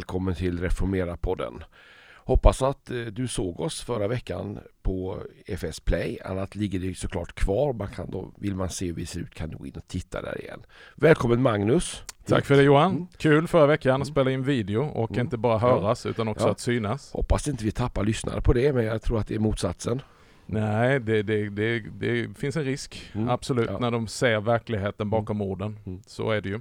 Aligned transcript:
välkommen 0.00 0.34
till 0.34 0.60
Reformera-podden. 0.60 1.62
Hoppas 2.14 2.62
att 2.62 2.90
eh, 2.90 2.96
du 2.96 3.28
såg 3.28 3.60
oss 3.60 3.80
förra 3.80 4.08
veckan 4.08 4.58
på 4.82 5.22
FS 5.46 5.80
Play. 5.80 6.18
Annat 6.24 6.54
ligger 6.54 6.78
det 6.78 6.94
såklart 6.94 7.34
kvar. 7.34 7.72
Man 7.72 7.88
kan 7.88 8.10
då, 8.10 8.32
vill 8.36 8.54
man 8.54 8.70
se 8.70 8.86
hur 8.86 8.92
vi 8.92 9.06
ser 9.06 9.20
ut 9.20 9.34
kan 9.34 9.50
du 9.50 9.56
gå 9.56 9.66
in 9.66 9.72
och 9.76 9.88
titta 9.88 10.22
där 10.22 10.40
igen. 10.40 10.62
Välkommen 10.94 11.42
Magnus! 11.42 12.02
Tack 12.26 12.46
för 12.46 12.56
det 12.56 12.62
Johan! 12.62 12.90
Mm. 12.90 13.06
Kul 13.16 13.48
förra 13.48 13.66
veckan 13.66 13.92
att 13.92 13.96
mm. 13.96 14.14
spela 14.14 14.30
in 14.30 14.42
video 14.42 14.82
och 14.82 15.10
mm. 15.10 15.20
inte 15.20 15.36
bara 15.36 15.58
höras 15.58 16.04
ja. 16.04 16.10
utan 16.10 16.28
också 16.28 16.46
ja. 16.46 16.50
att 16.50 16.60
synas. 16.60 17.12
Hoppas 17.12 17.48
inte 17.48 17.64
vi 17.64 17.72
tappar 17.72 18.04
lyssnare 18.04 18.40
på 18.40 18.52
det 18.52 18.72
men 18.72 18.84
jag 18.84 19.02
tror 19.02 19.18
att 19.18 19.28
det 19.28 19.34
är 19.34 19.38
motsatsen. 19.38 20.02
Nej, 20.46 21.00
det, 21.00 21.22
det, 21.22 21.48
det, 21.48 21.78
det 21.78 22.38
finns 22.38 22.56
en 22.56 22.64
risk. 22.64 23.10
Mm. 23.14 23.28
Absolut, 23.28 23.70
ja. 23.70 23.78
när 23.78 23.90
de 23.90 24.06
ser 24.06 24.40
verkligheten 24.40 25.10
bakom 25.10 25.40
orden. 25.40 25.78
Mm. 25.86 26.02
Så 26.06 26.30
är 26.30 26.40
det 26.40 26.48
ju. 26.48 26.60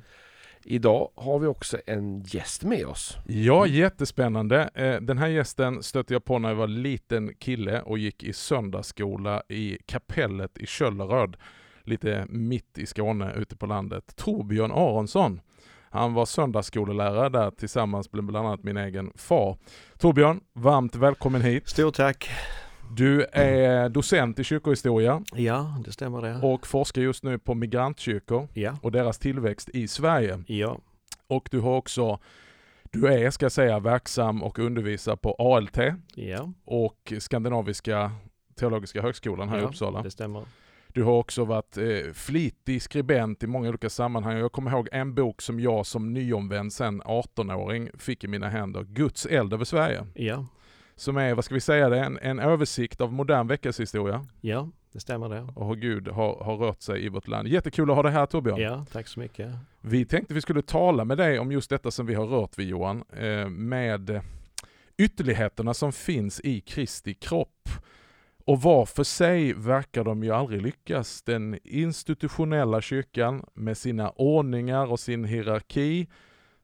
Idag 0.63 1.11
har 1.15 1.39
vi 1.39 1.47
också 1.47 1.77
en 1.85 2.21
gäst 2.21 2.63
med 2.63 2.85
oss. 2.85 3.17
Ja, 3.27 3.67
jättespännande. 3.67 4.69
Eh, 4.73 4.95
den 4.95 5.17
här 5.17 5.27
gästen 5.27 5.83
stötte 5.83 6.13
jag 6.13 6.25
på 6.25 6.39
när 6.39 6.49
jag 6.49 6.55
var 6.55 6.67
liten 6.67 7.33
kille 7.35 7.81
och 7.81 7.97
gick 7.97 8.23
i 8.23 8.33
söndagsskola 8.33 9.43
i 9.47 9.77
kapellet 9.85 10.57
i 10.57 10.65
Kölleröd, 10.65 11.37
lite 11.83 12.25
mitt 12.29 12.77
i 12.77 12.85
Skåne 12.85 13.33
ute 13.33 13.55
på 13.55 13.65
landet. 13.65 14.15
Torbjörn 14.15 14.71
Aronsson. 14.71 15.41
Han 15.91 16.13
var 16.13 16.25
söndagsskolelärare 16.25 17.29
där 17.29 17.51
tillsammans 17.51 18.13
med 18.13 18.23
bland 18.23 18.47
annat 18.47 18.63
min 18.63 18.77
egen 18.77 19.11
far. 19.15 19.57
Torbjörn, 19.97 20.41
varmt 20.53 20.95
välkommen 20.95 21.41
hit. 21.41 21.69
Stort 21.69 21.95
tack. 21.95 22.29
Du 22.91 23.25
är 23.31 23.89
docent 23.89 24.39
i 24.39 24.43
kyrkohistoria. 24.43 25.23
Ja, 25.33 25.81
det 25.85 25.91
stämmer 25.91 26.21
det. 26.21 26.47
Och 26.47 26.67
forskar 26.67 27.01
just 27.01 27.23
nu 27.23 27.39
på 27.39 27.55
migrantkyrkor 27.55 28.47
ja. 28.53 28.77
och 28.81 28.91
deras 28.91 29.19
tillväxt 29.19 29.69
i 29.69 29.87
Sverige. 29.87 30.43
Ja. 30.47 30.77
Och 31.27 31.47
du 31.51 31.59
har 31.59 31.77
också, 31.77 32.19
du 32.91 33.07
är 33.07 33.31
ska 33.31 33.45
jag 33.45 33.51
säga 33.51 33.79
verksam 33.79 34.43
och 34.43 34.59
undervisar 34.59 35.15
på 35.15 35.33
ALT 35.33 35.77
ja. 36.15 36.53
och 36.65 37.13
Skandinaviska 37.19 38.11
teologiska 38.55 39.01
högskolan 39.01 39.49
här 39.49 39.57
ja, 39.57 39.63
i 39.63 39.65
Uppsala. 39.65 40.01
det 40.01 40.11
stämmer. 40.11 40.43
Du 40.87 41.03
har 41.03 41.13
också 41.13 41.45
varit 41.45 41.77
eh, 41.77 42.13
flitig 42.13 42.81
skribent 42.81 43.43
i 43.43 43.47
många 43.47 43.69
olika 43.69 43.89
sammanhang. 43.89 44.37
Jag 44.37 44.51
kommer 44.51 44.71
ihåg 44.71 44.89
en 44.91 45.15
bok 45.15 45.41
som 45.41 45.59
jag 45.59 45.85
som 45.85 46.13
nyomvänd 46.13 46.73
sen 46.73 47.01
18-åring 47.01 47.89
fick 47.97 48.23
i 48.23 48.27
mina 48.27 48.49
händer, 48.49 48.83
Guds 48.83 49.25
eld 49.25 49.53
över 49.53 49.65
Sverige. 49.65 50.07
Ja 50.13 50.45
som 50.99 51.17
är, 51.17 51.33
vad 51.33 51.45
ska 51.45 51.53
vi 51.53 51.61
säga 51.61 51.89
det, 51.89 51.99
en, 51.99 52.19
en 52.21 52.39
översikt 52.39 53.01
av 53.01 53.13
modern 53.13 53.47
veckoshistoria. 53.47 54.25
Ja, 54.41 54.69
det 54.91 54.99
stämmer 54.99 55.29
det. 55.29 55.47
Och 55.55 55.67
hur 55.67 55.75
Gud 55.75 56.07
har, 56.07 56.43
har 56.43 56.57
rört 56.57 56.81
sig 56.81 57.05
i 57.05 57.09
vårt 57.09 57.27
land. 57.27 57.47
Jättekul 57.47 57.89
att 57.89 57.95
ha 57.95 58.03
dig 58.03 58.11
här 58.11 58.25
Torbjörn. 58.25 58.61
Ja, 58.61 58.85
tack 58.91 59.07
så 59.07 59.19
mycket. 59.19 59.51
Vi 59.81 60.05
tänkte 60.05 60.33
vi 60.33 60.41
skulle 60.41 60.61
tala 60.61 61.05
med 61.05 61.17
dig 61.17 61.39
om 61.39 61.51
just 61.51 61.69
detta 61.69 61.91
som 61.91 62.05
vi 62.05 62.13
har 62.13 62.25
rört 62.25 62.59
vid 62.59 62.67
Johan, 62.67 63.03
eh, 63.13 63.49
med 63.49 64.21
ytterligheterna 64.97 65.73
som 65.73 65.91
finns 65.91 66.41
i 66.43 66.61
Kristi 66.61 67.13
kropp. 67.13 67.69
Och 68.45 68.61
var 68.61 68.85
för 68.85 69.03
sig 69.03 69.53
verkar 69.53 70.03
de 70.03 70.23
ju 70.23 70.31
aldrig 70.31 70.61
lyckas. 70.61 71.21
Den 71.21 71.59
institutionella 71.63 72.81
kyrkan 72.81 73.45
med 73.53 73.77
sina 73.77 74.09
ordningar 74.09 74.91
och 74.91 74.99
sin 74.99 75.25
hierarki 75.25 76.07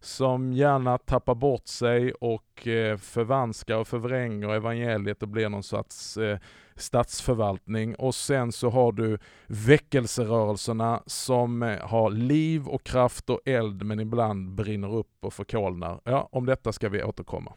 som 0.06 0.54
gärna 0.54 0.98
tappar 0.98 1.36
bort 1.36 1.68
sig 1.68 2.14
och 2.14 2.68
eh, 2.68 2.98
förvanskar 2.98 3.76
och 3.76 3.88
förvränger 3.88 4.50
evangeliet 4.50 5.24
och 5.24 5.28
blir 5.28 5.50
någon 5.50 5.64
sorts 5.64 6.18
eh, 6.18 6.38
statsförvaltning. 6.76 7.96
Och 7.96 8.16
sen 8.16 8.52
så 8.52 8.70
har 8.70 8.92
du 8.92 9.18
väckelserörelserna 9.48 11.04
som 11.06 11.64
eh, 11.64 11.80
har 11.80 12.10
liv 12.10 12.68
och 12.68 12.84
kraft 12.84 13.30
och 13.30 13.42
eld 13.46 13.84
men 13.84 14.00
ibland 14.00 14.56
brinner 14.56 14.96
upp 14.96 15.18
och 15.20 15.34
förkolnar. 15.34 16.02
Ja, 16.04 16.30
om 16.32 16.46
detta 16.46 16.72
ska 16.72 16.90
vi 16.90 17.04
återkomma. 17.04 17.54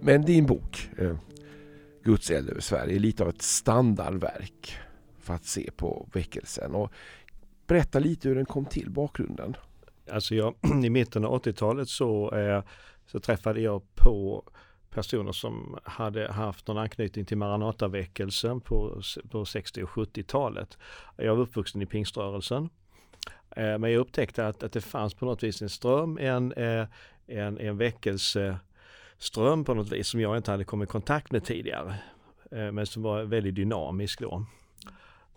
Men 0.00 0.22
din 0.22 0.46
bok 0.46 0.90
eh, 0.98 1.16
Guds 2.04 2.30
eld 2.30 2.50
över 2.50 2.60
Sverige 2.60 2.96
är 2.96 2.98
lite 2.98 3.22
av 3.22 3.28
ett 3.28 3.42
standardverk 3.42 4.76
för 5.20 5.34
att 5.34 5.44
se 5.44 5.70
på 5.76 6.08
väckelsen. 6.12 6.74
Och 6.74 6.92
berätta 7.66 7.98
lite 7.98 8.28
hur 8.28 8.36
den 8.36 8.46
kom 8.46 8.64
till, 8.64 8.90
bakgrunden. 8.90 9.56
Alltså 10.10 10.34
jag, 10.34 10.54
I 10.84 10.90
mitten 10.90 11.24
av 11.24 11.42
80-talet 11.42 11.88
så, 11.88 12.34
eh, 12.34 12.62
så 13.06 13.20
träffade 13.20 13.60
jag 13.60 13.82
på 13.94 14.44
personer 14.90 15.32
som 15.32 15.78
hade 15.84 16.32
haft 16.32 16.68
någon 16.68 16.78
anknytning 16.78 17.24
till 17.24 17.36
Maranataväckelsen 17.36 18.60
på, 18.60 19.00
på 19.30 19.44
60 19.44 19.82
och 19.82 19.88
70-talet. 19.88 20.78
Jag 21.16 21.36
var 21.36 21.42
uppvuxen 21.42 21.82
i 21.82 21.86
pingströrelsen. 21.86 22.68
Eh, 23.50 23.78
men 23.78 23.92
jag 23.92 24.00
upptäckte 24.00 24.46
att, 24.46 24.62
att 24.62 24.72
det 24.72 24.80
fanns 24.80 25.14
på 25.14 25.24
något 25.24 25.42
vis 25.42 25.62
en 25.62 25.68
ström, 25.68 26.18
en, 26.18 26.52
eh, 26.52 26.86
en, 27.26 27.58
en 27.58 27.76
väckelse 27.76 28.58
ström 29.18 29.64
på 29.64 29.74
något 29.74 29.92
vis 29.92 30.08
som 30.08 30.20
jag 30.20 30.36
inte 30.36 30.50
hade 30.50 30.64
kommit 30.64 30.88
i 30.88 30.92
kontakt 30.92 31.32
med 31.32 31.44
tidigare. 31.44 31.94
Eh, 32.50 32.72
men 32.72 32.86
som 32.86 33.02
var 33.02 33.22
väldigt 33.22 33.54
dynamisk 33.54 34.20
då. 34.20 34.44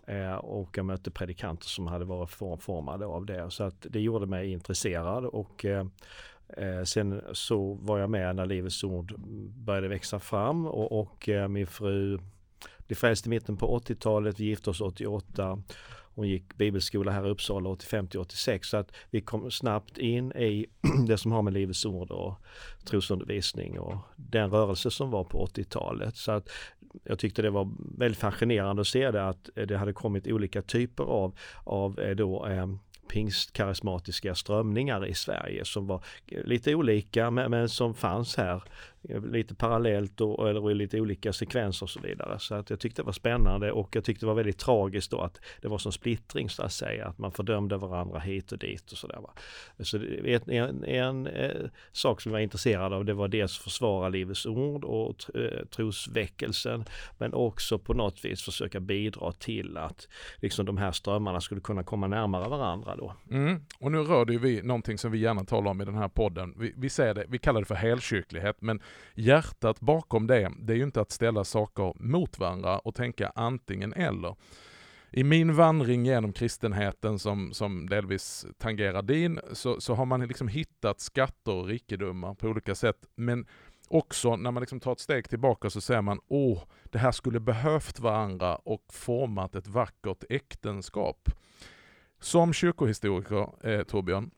Eh, 0.06 0.34
och 0.34 0.78
jag 0.78 0.86
mötte 0.86 1.10
predikanter 1.10 1.66
som 1.66 1.86
hade 1.86 2.04
varit 2.04 2.30
formade 2.62 3.06
av 3.06 3.26
det. 3.26 3.50
Så 3.50 3.64
att 3.64 3.86
det 3.90 4.00
gjorde 4.00 4.26
mig 4.26 4.52
intresserad 4.52 5.24
och 5.24 5.64
eh, 5.64 5.86
sen 6.84 7.22
så 7.32 7.74
var 7.74 7.98
jag 7.98 8.10
med 8.10 8.36
när 8.36 8.46
Livets 8.46 8.84
Ord 8.84 9.14
började 9.54 9.88
växa 9.88 10.18
fram 10.18 10.66
och, 10.66 11.00
och 11.00 11.28
min 11.48 11.66
fru 11.66 12.18
blev 12.90 12.96
frälst 12.96 13.26
i 13.26 13.28
mitten 13.28 13.56
på 13.56 13.78
80-talet, 13.78 14.40
vi 14.40 14.44
gifte 14.44 14.70
oss 14.70 14.80
88 14.80 15.62
hon 16.20 16.28
gick 16.28 16.56
bibelskola 16.56 17.12
här 17.12 17.26
i 17.26 17.30
Uppsala 17.30 17.68
85 17.68 18.06
till 18.06 18.20
86 18.20 18.68
så 18.68 18.76
att 18.76 18.92
vi 19.10 19.20
kom 19.20 19.50
snabbt 19.50 19.98
in 19.98 20.32
i 20.32 20.66
det 21.06 21.18
som 21.18 21.32
har 21.32 21.42
med 21.42 21.52
Livets 21.52 21.84
Ord 21.84 22.10
och 22.10 22.34
trosundervisning 22.84 23.78
och 23.78 23.96
den 24.16 24.50
rörelse 24.50 24.90
som 24.90 25.10
var 25.10 25.24
på 25.24 25.46
80-talet. 25.46 26.16
Så 26.16 26.32
att 26.32 26.50
jag 27.04 27.18
tyckte 27.18 27.42
det 27.42 27.50
var 27.50 27.70
väldigt 27.98 28.18
fascinerande 28.18 28.80
att 28.80 28.88
se 28.88 29.10
det 29.10 29.28
att 29.28 29.50
det 29.54 29.76
hade 29.76 29.92
kommit 29.92 30.26
olika 30.26 30.62
typer 30.62 31.04
av, 31.04 31.38
av 31.64 32.00
eh, 32.00 32.16
då, 32.16 32.46
eh, 32.46 32.66
pingstkarismatiska 33.08 34.34
strömningar 34.34 35.06
i 35.06 35.14
Sverige 35.14 35.64
som 35.64 35.86
var 35.86 36.04
lite 36.26 36.74
olika 36.74 37.30
men, 37.30 37.50
men 37.50 37.68
som 37.68 37.94
fanns 37.94 38.36
här 38.36 38.62
lite 39.02 39.54
parallellt 39.54 40.20
och, 40.20 40.48
eller 40.48 40.70
i 40.70 40.74
lite 40.74 41.00
olika 41.00 41.32
sekvenser 41.32 41.86
och 41.86 41.90
så 41.90 42.00
vidare. 42.00 42.38
Så 42.38 42.54
att 42.54 42.70
jag 42.70 42.80
tyckte 42.80 43.02
det 43.02 43.06
var 43.06 43.12
spännande 43.12 43.72
och 43.72 43.96
jag 43.96 44.04
tyckte 44.04 44.26
det 44.26 44.28
var 44.28 44.34
väldigt 44.34 44.58
tragiskt 44.58 45.10
då 45.10 45.20
att 45.20 45.40
det 45.60 45.68
var 45.68 45.78
som 45.78 45.92
splittring 45.92 46.50
så 46.50 46.62
att 46.62 46.72
säga, 46.72 47.06
att 47.06 47.18
man 47.18 47.32
fördömde 47.32 47.76
varandra 47.76 48.18
hit 48.18 48.52
och 48.52 48.58
dit 48.58 48.92
och 48.92 48.98
sådär. 48.98 49.20
Så 49.78 49.96
en, 50.24 50.50
en, 50.50 50.84
en, 50.84 51.26
eh, 51.26 51.50
sak 51.92 52.20
som 52.20 52.30
jag 52.30 52.36
var 52.36 52.42
intresserad 52.42 52.92
av 52.92 53.04
det 53.04 53.14
var 53.14 53.28
dels 53.28 53.58
försvara 53.58 54.08
Livets 54.08 54.46
Ord 54.46 54.84
och 54.84 55.36
eh, 55.36 55.66
trosväckelsen 55.66 56.84
men 57.18 57.34
också 57.34 57.78
på 57.78 57.94
något 57.94 58.24
vis 58.24 58.42
försöka 58.42 58.80
bidra 58.80 59.32
till 59.32 59.76
att 59.76 60.08
liksom 60.36 60.66
de 60.66 60.76
här 60.76 60.92
strömmarna 60.92 61.40
skulle 61.40 61.60
kunna 61.60 61.82
komma 61.82 62.06
närmare 62.06 62.48
varandra 62.48 62.96
då. 62.96 63.14
Mm. 63.30 63.64
Och 63.78 63.92
nu 63.92 63.98
rör 63.98 64.24
det 64.24 64.32
ju 64.32 64.38
vi 64.38 64.62
någonting 64.62 64.98
som 64.98 65.12
vi 65.12 65.18
gärna 65.18 65.44
talar 65.44 65.70
om 65.70 65.80
i 65.80 65.84
den 65.84 65.94
här 65.94 66.08
podden. 66.08 66.54
Vi, 66.58 66.74
vi, 66.76 66.88
säger 66.88 67.14
det, 67.14 67.24
vi 67.28 67.38
kallar 67.38 67.60
det 67.60 67.66
för 67.66 67.74
helkyrklighet 67.74 68.56
men 68.60 68.80
hjärtat 69.14 69.80
bakom 69.80 70.26
det, 70.26 70.52
det 70.58 70.72
är 70.72 70.76
ju 70.76 70.84
inte 70.84 71.00
att 71.00 71.12
ställa 71.12 71.44
saker 71.44 71.92
mot 71.96 72.38
varandra 72.38 72.78
och 72.78 72.94
tänka 72.94 73.32
antingen 73.34 73.92
eller. 73.92 74.36
I 75.12 75.24
min 75.24 75.54
vandring 75.54 76.06
genom 76.06 76.32
kristenheten 76.32 77.18
som, 77.18 77.52
som 77.52 77.88
delvis 77.88 78.46
tangerar 78.58 79.02
din, 79.02 79.40
så, 79.52 79.80
så 79.80 79.94
har 79.94 80.04
man 80.04 80.20
liksom 80.20 80.48
hittat 80.48 81.00
skatter 81.00 81.52
och 81.52 81.66
rikedomar 81.66 82.34
på 82.34 82.48
olika 82.48 82.74
sätt. 82.74 83.06
Men 83.16 83.46
också 83.88 84.36
när 84.36 84.50
man 84.50 84.60
liksom 84.60 84.80
tar 84.80 84.92
ett 84.92 85.00
steg 85.00 85.28
tillbaka 85.28 85.70
så 85.70 85.80
ser 85.80 86.02
man, 86.02 86.20
åh, 86.28 86.62
det 86.84 86.98
här 86.98 87.12
skulle 87.12 87.40
behövt 87.40 88.00
varandra 88.00 88.56
och 88.56 88.84
format 88.92 89.54
ett 89.54 89.66
vackert 89.66 90.24
äktenskap. 90.28 91.28
Som 92.20 92.52
kyrkohistoriker, 92.52 93.68
eh, 93.68 93.82
Torbjörn, 93.82 94.30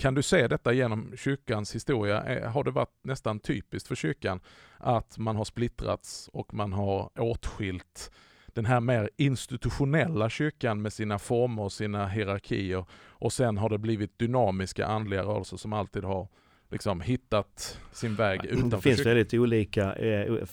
kan 0.00 0.14
du 0.14 0.22
se 0.22 0.48
detta 0.48 0.72
genom 0.72 1.12
kyrkans 1.16 1.74
historia? 1.74 2.22
Eh, 2.22 2.50
har 2.50 2.64
det 2.64 2.70
varit 2.70 2.98
nästan 3.02 3.40
typiskt 3.40 3.88
för 3.88 3.94
kyrkan 3.94 4.40
att 4.78 5.18
man 5.18 5.36
har 5.36 5.44
splittrats 5.44 6.30
och 6.32 6.54
man 6.54 6.72
har 6.72 7.10
åtskilt 7.20 8.10
den 8.46 8.64
här 8.64 8.80
mer 8.80 9.10
institutionella 9.16 10.30
kyrkan 10.30 10.82
med 10.82 10.92
sina 10.92 11.18
former 11.18 11.62
och 11.62 11.72
sina 11.72 12.08
hierarkier 12.08 12.84
och 13.08 13.32
sen 13.32 13.58
har 13.58 13.68
det 13.68 13.78
blivit 13.78 14.18
dynamiska 14.18 14.86
andliga 14.86 15.22
rörelser 15.22 15.56
som 15.56 15.72
alltid 15.72 16.04
har 16.04 16.28
liksom 16.70 17.00
hittat 17.00 17.80
sin 17.92 18.14
väg 18.14 18.44
utanför 18.44 18.76
Det 18.76 18.82
finns 18.82 18.96
kyrkan. 18.96 19.10
väldigt 19.14 19.34
olika, 19.34 19.94
eh, 19.94 20.46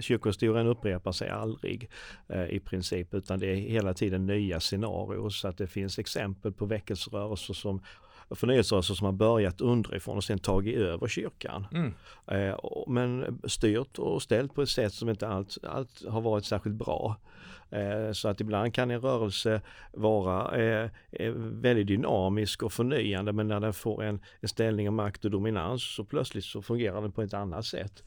kyrkohistorien 0.00 0.66
upprepar 0.66 1.12
sig 1.12 1.28
aldrig 1.28 1.90
eh, 2.28 2.44
i 2.46 2.60
princip 2.60 3.14
utan 3.14 3.38
det 3.38 3.46
är 3.46 3.54
hela 3.54 3.94
tiden 3.94 4.26
nya 4.26 4.60
scenarier 4.60 5.28
så 5.28 5.48
att 5.48 5.58
det 5.58 5.66
finns 5.66 5.98
exempel 5.98 6.52
på 6.52 6.66
väckelserörelser 6.66 7.54
som 7.54 7.82
förnyelserörelser 8.30 8.94
som 8.94 9.04
har 9.04 9.12
börjat 9.12 9.60
underifrån 9.60 10.16
och 10.16 10.24
sen 10.24 10.38
tagit 10.38 10.76
över 10.76 11.08
kyrkan. 11.08 11.66
Mm. 11.72 11.94
Eh, 12.26 12.58
men 12.86 13.40
styrt 13.44 13.98
och 13.98 14.22
ställt 14.22 14.54
på 14.54 14.62
ett 14.62 14.68
sätt 14.68 14.94
som 14.94 15.08
inte 15.08 15.28
allt, 15.28 15.58
allt 15.62 16.04
har 16.08 16.20
varit 16.20 16.44
särskilt 16.44 16.76
bra. 16.76 17.16
Eh, 17.70 18.12
så 18.12 18.28
att 18.28 18.40
ibland 18.40 18.74
kan 18.74 18.90
en 18.90 19.00
rörelse 19.00 19.60
vara 19.92 20.56
eh, 20.56 20.90
eh, 21.12 21.32
väldigt 21.36 21.86
dynamisk 21.86 22.62
och 22.62 22.72
förnyande 22.72 23.32
men 23.32 23.48
när 23.48 23.60
den 23.60 23.72
får 23.72 24.02
en, 24.02 24.20
ställning 24.42 24.88
av 24.88 24.94
makt 24.94 25.24
och 25.24 25.30
dominans 25.30 25.94
så 25.94 26.04
plötsligt 26.04 26.44
så 26.44 26.62
fungerar 26.62 27.02
den 27.02 27.12
på 27.12 27.22
ett 27.22 27.34
annat 27.34 27.64
sätt. 27.64 28.02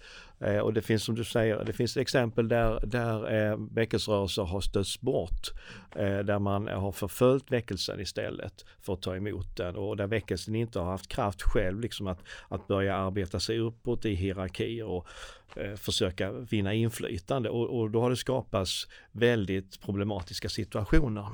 Och 0.64 0.74
det 0.74 0.82
finns 0.82 1.04
som 1.04 1.16
du 1.16 1.24
säger, 1.24 1.64
det 1.66 1.74
finns 1.74 1.98
exempel 1.98 2.48
där, 2.48 2.86
där 2.86 3.74
väckelserörelser 3.76 4.44
har 4.44 4.62
stötts 4.62 5.02
bort. 5.02 5.48
Där 5.96 6.40
man 6.40 6.68
har 6.68 6.92
förföljt 6.92 7.52
väckelsen 7.52 8.00
istället 8.00 8.66
för 8.80 8.94
att 8.94 9.02
ta 9.02 9.16
emot 9.16 9.58
den 9.58 9.76
och 9.76 9.98
där 9.98 10.08
väckelsen 10.08 10.56
inte 10.56 10.80
har 10.80 10.92
haft 10.92 11.08
kraft 11.08 11.42
själv 11.42 11.80
liksom 11.80 12.08
att, 12.08 12.20
att 12.50 12.68
börja 12.68 12.96
arbeta 12.96 13.40
sig 13.40 13.60
uppåt 13.60 14.06
i 14.06 14.14
hierarkier 14.14 14.86
och 14.86 15.08
försöka 15.76 16.32
vinna 16.32 16.74
inflytande 16.74 17.50
och, 17.50 17.80
och 17.80 17.92
då 17.92 18.02
har 18.02 18.10
det 18.10 18.16
skapats 18.16 18.88
väldigt 19.12 19.82
problematiska 19.82 20.50
situationer. 20.50 21.26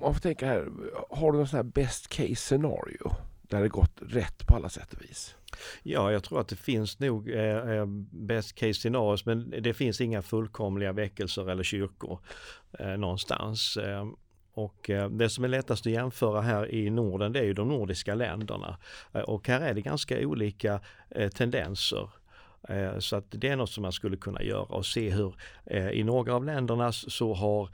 Man 0.00 0.14
får 0.14 0.20
tänka 0.20 0.46
här, 0.46 0.68
har 1.10 1.32
du 1.32 1.38
någon 1.38 1.48
sån 1.48 1.56
här 1.56 1.64
best 1.64 2.08
case 2.08 2.34
scenario? 2.34 3.12
Där 3.42 3.62
det 3.62 3.68
gått 3.68 3.98
rätt 4.00 4.46
på 4.46 4.56
alla 4.56 4.68
sätt 4.68 4.92
och 4.92 5.02
vis. 5.02 5.34
Ja, 5.82 6.12
jag 6.12 6.24
tror 6.24 6.40
att 6.40 6.48
det 6.48 6.56
finns 6.56 6.98
nog 6.98 7.30
eh, 7.30 7.70
eh, 7.70 7.86
best 8.10 8.54
case 8.54 8.74
scenarios 8.74 9.26
men 9.26 9.50
det 9.50 9.74
finns 9.74 10.00
inga 10.00 10.22
fullkomliga 10.22 10.92
väckelser 10.92 11.50
eller 11.50 11.62
kyrkor 11.62 12.18
eh, 12.78 12.96
någonstans. 12.96 13.76
Eh, 13.76 14.06
och 14.54 14.90
eh, 14.90 15.10
det 15.10 15.28
som 15.28 15.44
är 15.44 15.48
lättast 15.48 15.86
att 15.86 15.92
jämföra 15.92 16.40
här 16.40 16.74
i 16.74 16.90
Norden 16.90 17.32
det 17.32 17.38
är 17.38 17.44
ju 17.44 17.54
de 17.54 17.68
nordiska 17.68 18.14
länderna. 18.14 18.76
Eh, 19.12 19.20
och 19.20 19.48
här 19.48 19.60
är 19.60 19.74
det 19.74 19.80
ganska 19.80 20.18
olika 20.18 20.80
eh, 21.10 21.28
tendenser. 21.28 22.10
Så 22.98 23.16
att 23.16 23.24
det 23.28 23.48
är 23.48 23.56
något 23.56 23.70
som 23.70 23.82
man 23.82 23.92
skulle 23.92 24.16
kunna 24.16 24.42
göra 24.42 24.62
och 24.62 24.86
se 24.86 25.10
hur 25.10 25.34
i 25.92 26.04
några 26.04 26.34
av 26.34 26.44
länderna 26.44 26.92
så 26.92 27.34
har 27.34 27.70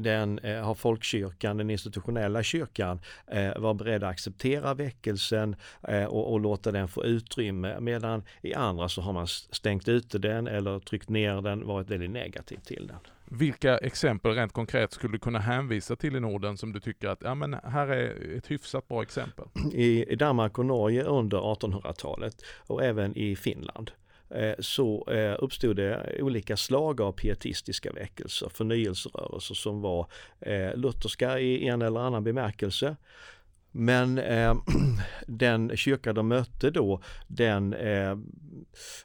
den 0.00 0.38
eh, 0.38 0.64
har 0.64 0.74
folkkyrkan, 0.74 1.56
den 1.56 1.70
institutionella 1.70 2.42
kyrkan, 2.42 3.00
eh, 3.26 3.58
var 3.58 3.74
beredd 3.74 4.04
att 4.04 4.10
acceptera 4.10 4.74
väckelsen 4.74 5.56
eh, 5.88 6.04
och, 6.04 6.32
och 6.32 6.40
låta 6.40 6.72
den 6.72 6.88
få 6.88 7.04
utrymme 7.04 7.80
medan 7.80 8.22
i 8.42 8.54
andra 8.54 8.88
så 8.88 9.00
har 9.00 9.12
man 9.12 9.26
stängt 9.28 9.88
ute 9.88 10.18
den 10.18 10.46
eller 10.46 10.78
tryckt 10.78 11.08
ner 11.08 11.40
den, 11.40 11.66
varit 11.66 11.90
väldigt 11.90 12.10
negativ 12.10 12.58
till 12.64 12.86
den. 12.86 12.98
Vilka 13.30 13.78
exempel 13.78 14.34
rent 14.34 14.52
konkret 14.52 14.92
skulle 14.92 15.12
du 15.12 15.18
kunna 15.18 15.38
hänvisa 15.38 15.96
till 15.96 16.16
i 16.16 16.20
Norden 16.20 16.56
som 16.56 16.72
du 16.72 16.80
tycker 16.80 17.08
att 17.08 17.22
ja, 17.22 17.34
men 17.34 17.54
här 17.54 17.88
är 17.88 18.36
ett 18.36 18.50
hyfsat 18.50 18.88
bra 18.88 19.02
exempel? 19.02 19.44
I, 19.72 20.12
i 20.12 20.16
Danmark 20.16 20.58
och 20.58 20.66
Norge 20.66 21.02
under 21.04 21.38
1800-talet 21.38 22.42
och 22.58 22.84
även 22.84 23.16
i 23.16 23.36
Finland 23.36 23.90
eh, 24.30 24.54
så 24.58 25.10
eh, 25.10 25.36
uppstod 25.38 25.76
det 25.76 26.18
olika 26.22 26.56
slag 26.56 27.00
av 27.00 27.12
pietistiska 27.12 27.92
väckelser, 27.92 28.48
förnyelserörelser 28.48 29.54
som 29.54 29.80
var 29.80 30.06
eh, 30.40 30.76
lutherska 30.76 31.38
i 31.38 31.68
en 31.68 31.82
eller 31.82 32.00
annan 32.00 32.24
bemärkelse. 32.24 32.96
Men 33.78 34.18
eh, 34.18 34.56
den 35.26 35.76
kyrka 35.76 36.12
de 36.12 36.28
mötte 36.28 36.70
då, 36.70 37.00
den, 37.26 37.72
eh, 37.74 38.16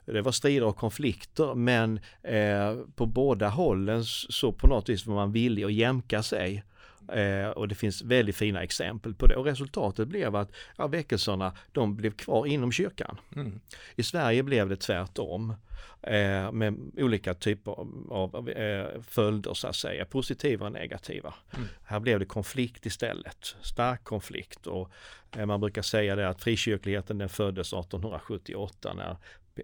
det 0.05 0.21
var 0.21 0.31
strider 0.31 0.65
och 0.65 0.77
konflikter 0.77 1.55
men 1.55 1.99
eh, 2.23 2.75
på 2.95 3.05
båda 3.05 3.49
hållen 3.49 4.03
så 4.05 4.51
på 4.51 4.67
något 4.67 4.89
vis 4.89 5.05
var 5.05 5.15
man 5.15 5.31
villig 5.31 5.63
att 5.63 5.73
jämka 5.73 6.23
sig. 6.23 6.63
Eh, 7.07 7.47
och 7.47 7.67
det 7.67 7.75
finns 7.75 8.01
väldigt 8.01 8.35
fina 8.35 8.63
exempel 8.63 9.15
på 9.15 9.27
det. 9.27 9.35
Och 9.35 9.45
resultatet 9.45 10.07
blev 10.07 10.35
att 10.35 10.51
ja, 10.77 10.87
väckelserna 10.87 11.53
de 11.71 11.95
blev 11.95 12.11
kvar 12.11 12.45
inom 12.45 12.71
kyrkan. 12.71 13.17
Mm. 13.35 13.59
I 13.95 14.03
Sverige 14.03 14.43
blev 14.43 14.69
det 14.69 14.77
tvärtom. 14.77 15.55
Eh, 16.01 16.51
med 16.51 16.91
olika 16.97 17.33
typer 17.33 17.71
av, 17.71 18.33
av 18.35 18.49
eh, 18.49 19.01
följder 19.01 19.53
så 19.53 19.67
att 19.67 19.75
säga, 19.75 20.05
positiva 20.05 20.65
och 20.65 20.71
negativa. 20.71 21.33
Mm. 21.55 21.67
Här 21.83 21.99
blev 21.99 22.19
det 22.19 22.25
konflikt 22.25 22.85
istället, 22.85 23.55
stark 23.61 24.03
konflikt 24.03 24.67
och 24.67 24.91
eh, 25.37 25.45
man 25.45 25.59
brukar 25.59 25.81
säga 25.81 26.15
det 26.15 26.29
att 26.29 26.41
frikyrkligheten 26.41 27.17
den 27.17 27.29
föddes 27.29 27.67
1878 27.67 28.93
när 28.93 29.17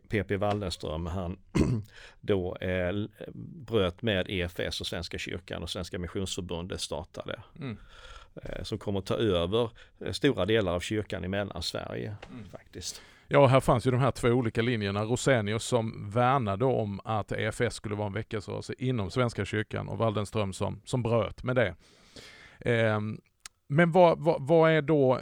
P.P. 0.10 0.38
Waldenström 0.38 1.06
han 1.06 1.38
då 2.22 2.56
eh, 2.56 2.94
bröt 3.66 4.02
med 4.02 4.26
EFS 4.30 4.82
och 4.82 4.88
Svenska 4.88 5.18
kyrkan 5.18 5.64
och 5.64 5.70
Svenska 5.70 6.00
Missionsförbundet 6.00 6.82
startade. 6.82 7.40
Mm. 7.60 7.78
Eh, 8.44 8.64
som 8.64 8.78
kommer 8.78 9.02
ta 9.02 9.14
över 9.16 9.70
eh, 10.06 10.12
stora 10.12 10.46
delar 10.46 10.74
av 10.74 10.80
kyrkan 10.80 11.26
i 11.26 11.28
Mellansverige 11.28 12.16
Mm. 12.32 12.50
faktiskt. 12.50 13.02
Ja, 13.28 13.48
här 13.48 13.60
fanns 13.60 13.88
ju 13.88 13.92
de 13.92 14.00
här 14.00 14.12
två 14.12 14.28
olika 14.28 14.62
linjerna. 14.62 15.04
Rosenius 15.04 15.64
som 15.64 16.10
värnade 16.10 16.66
om 16.66 17.00
att 17.04 17.32
EFS 17.32 17.76
skulle 17.76 17.96
vara 17.96 18.08
en 18.08 18.14
väckelserörelse 18.14 18.74
inom 18.78 19.12
Svenska 19.12 19.46
kyrkan 19.46 19.90
och 19.90 19.98
Waldenström 19.98 20.54
som, 20.54 20.82
som 20.86 21.04
bröt 21.04 21.44
med 21.44 21.56
det. 21.56 21.76
Men 23.72 23.92
vad, 23.92 24.20
vad, 24.20 24.48
vad 24.48 24.72
är 24.72 24.82
då, 24.82 25.20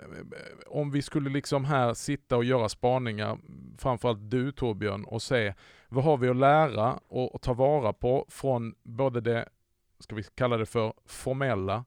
om 0.67 0.91
vi 0.91 1.01
skulle 1.01 1.29
liksom 1.29 1.65
här 1.65 1.93
sitta 1.93 2.37
och 2.37 2.43
göra 2.43 2.69
spaningar, 2.69 3.37
framförallt 3.77 4.31
du 4.31 4.51
Torbjörn, 4.51 5.03
och 5.03 5.21
se 5.21 5.53
vad 5.89 6.03
har 6.03 6.17
vi 6.17 6.29
att 6.29 6.35
lära 6.35 6.99
och, 7.07 7.35
och 7.35 7.41
ta 7.41 7.53
vara 7.53 7.93
på 7.93 8.25
från 8.29 8.75
både 8.83 9.21
det, 9.21 9.49
ska 9.99 10.15
vi 10.15 10.23
kalla 10.23 10.57
det 10.57 10.65
för 10.65 10.93
formella, 11.05 11.85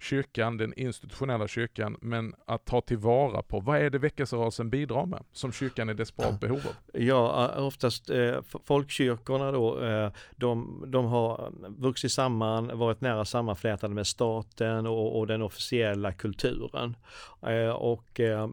kyrkan, 0.00 0.56
den 0.56 0.72
institutionella 0.76 1.48
kyrkan, 1.48 1.96
men 2.00 2.34
att 2.46 2.64
ta 2.64 2.80
tillvara 2.80 3.42
på 3.42 3.60
vad 3.60 3.78
är 3.78 3.90
det 3.90 3.98
väckelserörelsen 3.98 4.70
bidrar 4.70 5.06
med 5.06 5.24
som 5.32 5.52
kyrkan 5.52 5.88
är 5.88 5.94
desperat 5.94 6.40
behov 6.40 6.58
av? 6.58 7.00
Ja, 7.00 7.52
eh, 7.56 7.66
oftast 7.66 8.10
eh, 8.10 8.40
folkkyrkorna 8.64 9.52
då, 9.52 9.84
eh, 9.84 10.12
de, 10.36 10.84
de 10.86 11.06
har 11.06 11.52
vuxit 11.68 12.12
samman, 12.12 12.78
varit 12.78 13.00
nära 13.00 13.24
sammanflätade 13.24 13.94
med 13.94 14.06
staten 14.06 14.86
och, 14.86 15.18
och 15.18 15.26
den 15.26 15.42
officiella 15.42 16.12
kulturen. 16.12 16.96
Eh, 17.42 17.70
och 17.70 18.20
eh, 18.20 18.48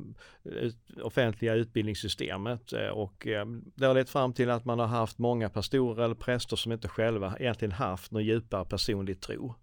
offentliga 1.03 1.53
utbildningssystemet 1.53 2.73
eh, 2.73 2.87
och 2.87 3.27
eh, 3.27 3.45
det 3.75 3.85
har 3.85 3.93
lett 3.93 4.09
fram 4.09 4.33
till 4.33 4.49
att 4.49 4.65
man 4.65 4.79
har 4.79 4.87
haft 4.87 5.17
många 5.17 5.49
pastorer 5.49 6.03
eller 6.03 6.15
präster 6.15 6.55
som 6.55 6.71
inte 6.71 6.87
själva 6.87 7.37
egentligen 7.39 7.71
haft 7.71 8.11
någon 8.11 8.25
djupare 8.25 8.65
personlig 8.65 9.21
tro. 9.21 9.53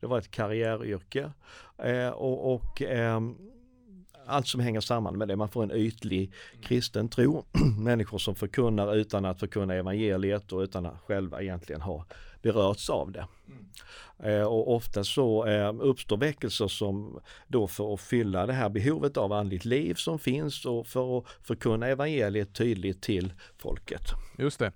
Det 0.00 0.06
var 0.06 0.18
ett 0.18 0.30
karriäryrke 0.30 1.32
eh, 1.78 2.08
och, 2.08 2.54
och 2.54 2.82
ehm, 2.82 3.36
allt 4.26 4.46
som 4.46 4.60
hänger 4.60 4.80
samman 4.80 5.18
med 5.18 5.28
det. 5.28 5.36
Man 5.36 5.48
får 5.48 5.62
en 5.62 5.72
ytlig 5.72 6.32
kristen 6.62 7.08
tro. 7.08 7.44
Människor 7.78 8.18
som 8.18 8.34
förkunnar 8.34 8.96
utan 8.96 9.24
att 9.24 9.40
förkunna 9.40 9.74
evangeliet 9.74 10.52
och 10.52 10.60
utan 10.60 10.86
att 10.86 11.00
själva 11.00 11.42
egentligen 11.42 11.80
ha 11.80 12.04
berörts 12.42 12.90
av 12.90 13.12
det. 13.12 13.26
Eh, 14.18 14.42
och 14.42 14.74
ofta 14.74 15.04
så 15.04 15.46
eh, 15.46 15.74
uppstår 15.80 16.16
väckelser 16.16 16.68
som 16.68 17.20
då 17.46 17.66
för 17.66 17.94
att 17.94 18.00
fylla 18.00 18.46
det 18.46 18.52
här 18.52 18.68
behovet 18.68 19.16
av 19.16 19.32
andligt 19.32 19.64
liv 19.64 19.94
som 19.94 20.18
finns 20.18 20.64
och 20.64 20.86
för 20.86 21.18
att 21.18 21.24
förkunna 21.42 21.86
evangeliet 21.86 22.54
tydligt 22.54 23.02
till 23.02 23.32
folket. 23.56 24.02
Just 24.38 24.58
det. 24.58 24.72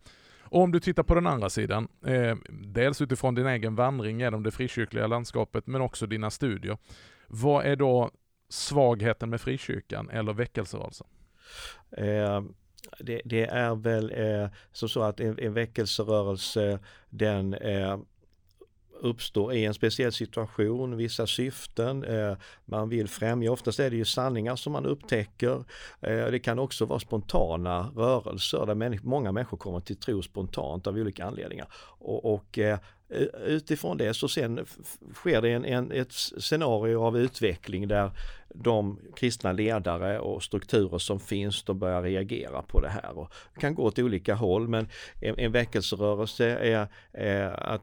Och 0.50 0.62
om 0.62 0.72
du 0.72 0.80
tittar 0.80 1.02
på 1.02 1.14
den 1.14 1.26
andra 1.26 1.50
sidan, 1.50 1.88
eh, 2.06 2.36
dels 2.50 3.00
utifrån 3.00 3.34
din 3.34 3.46
egen 3.46 3.74
vandring 3.74 4.20
genom 4.20 4.42
det 4.42 4.50
frikyrkliga 4.50 5.06
landskapet 5.06 5.66
men 5.66 5.80
också 5.80 6.06
dina 6.06 6.30
studier. 6.30 6.78
Vad 7.28 7.66
är 7.66 7.76
då 7.76 8.10
svagheten 8.48 9.30
med 9.30 9.40
frikyrkan 9.40 10.10
eller 10.10 10.32
väckelserörelsen? 10.32 11.06
Eh, 11.96 12.42
det, 12.98 13.22
det 13.24 13.44
är 13.44 13.74
väl 13.74 14.12
eh, 14.16 14.48
så, 14.72 14.88
så 14.88 15.02
att 15.02 15.20
en, 15.20 15.38
en 15.38 15.54
väckelserörelse 15.54 16.78
den 17.10 17.54
eh, 17.54 17.98
uppstår 19.00 19.52
i 19.52 19.64
en 19.64 19.74
speciell 19.74 20.12
situation, 20.12 20.96
vissa 20.96 21.26
syften, 21.26 22.04
eh, 22.04 22.36
man 22.64 22.88
vill 22.88 23.08
främja, 23.08 23.52
oftast 23.52 23.80
är 23.80 23.90
det 23.90 23.96
ju 23.96 24.04
sanningar 24.04 24.56
som 24.56 24.72
man 24.72 24.86
upptäcker. 24.86 25.64
Eh, 26.00 26.26
det 26.26 26.38
kan 26.38 26.58
också 26.58 26.84
vara 26.84 27.00
spontana 27.00 27.90
rörelser 27.96 28.66
där 28.66 29.06
många 29.06 29.32
människor 29.32 29.56
kommer 29.56 29.80
till 29.80 29.96
tro 29.96 30.22
spontant 30.22 30.86
av 30.86 30.94
olika 30.94 31.24
anledningar. 31.24 31.66
Och, 31.98 32.34
och 32.34 32.58
eh, 32.58 32.78
Eh, 33.10 33.26
utifrån 33.44 33.96
det 33.96 34.14
så 34.14 34.28
sen 34.28 34.66
sker 35.14 35.42
det 35.42 35.50
en, 35.50 35.64
en, 35.64 35.92
ett 35.92 36.12
scenario 36.12 37.02
av 37.02 37.18
utveckling 37.18 37.88
där 37.88 38.10
de 38.54 38.98
kristna 39.16 39.52
ledare 39.52 40.18
och 40.18 40.42
strukturer 40.42 40.98
som 40.98 41.20
finns, 41.20 41.62
de 41.62 41.78
börjar 41.78 42.02
reagera 42.02 42.62
på 42.62 42.80
det 42.80 42.88
här 42.88 43.18
och 43.18 43.32
kan 43.60 43.74
gå 43.74 43.82
åt 43.82 43.98
olika 43.98 44.34
håll 44.34 44.68
men 44.68 44.88
en, 45.20 45.38
en 45.38 45.52
väckelserörelse 45.52 46.46
är, 46.46 46.88
är 47.12 47.72
att 47.74 47.82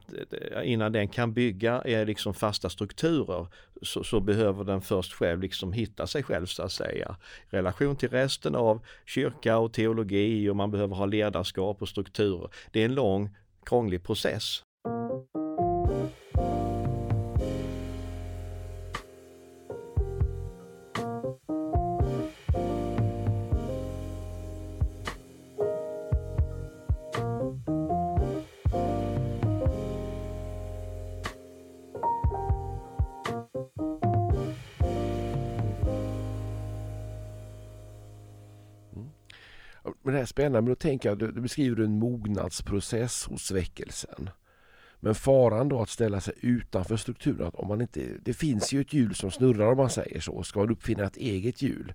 innan 0.64 0.92
den 0.92 1.08
kan 1.08 1.32
bygga 1.32 1.82
är 1.84 2.06
liksom 2.06 2.34
fasta 2.34 2.68
strukturer 2.68 3.46
så, 3.82 4.04
så, 4.04 4.20
behöver 4.20 4.64
den 4.64 4.80
först 4.80 5.12
själv 5.12 5.40
liksom 5.40 5.72
hitta 5.72 6.06
sig 6.06 6.22
själv 6.22 6.46
så 6.46 6.62
att 6.62 6.72
säga. 6.72 7.16
I 7.50 7.56
relation 7.56 7.96
till 7.96 8.08
resten 8.08 8.54
av 8.54 8.80
kyrka 9.06 9.58
och 9.58 9.72
teologi 9.72 10.48
och 10.48 10.56
man 10.56 10.70
behöver 10.70 10.96
ha 10.96 11.06
ledarskap 11.06 11.82
och 11.82 11.88
strukturer. 11.88 12.50
Det 12.72 12.80
är 12.80 12.84
en 12.84 12.94
lång 12.94 13.36
krånglig 13.64 14.02
process. 14.02 14.62
Mm. 14.88 15.28
Men 40.02 40.12
det 40.12 40.12
här 40.12 40.22
är 40.22 40.26
spännande, 40.26 40.60
men 40.60 40.68
då 40.68 40.74
tänker 40.74 41.08
jag, 41.08 41.18
då 41.18 41.32
beskriver 41.32 41.76
du 41.76 41.84
en 41.84 41.98
mognadsprocess 41.98 43.26
hos 43.26 43.50
väckelsen. 43.50 44.30
Men 45.00 45.14
faran 45.14 45.68
då 45.68 45.82
att 45.82 45.88
ställa 45.88 46.20
sig 46.20 46.34
utanför 46.40 46.96
strukturen, 46.96 47.46
att 47.46 47.54
om 47.54 47.68
man 47.68 47.80
inte, 47.80 48.00
det 48.22 48.34
finns 48.34 48.72
ju 48.72 48.80
ett 48.80 48.92
hjul 48.92 49.14
som 49.14 49.30
snurrar 49.30 49.66
om 49.66 49.76
man 49.76 49.90
säger 49.90 50.20
så, 50.20 50.42
ska 50.42 50.60
man 50.60 50.70
uppfinna 50.70 51.04
ett 51.04 51.16
eget 51.16 51.62
hjul? 51.62 51.94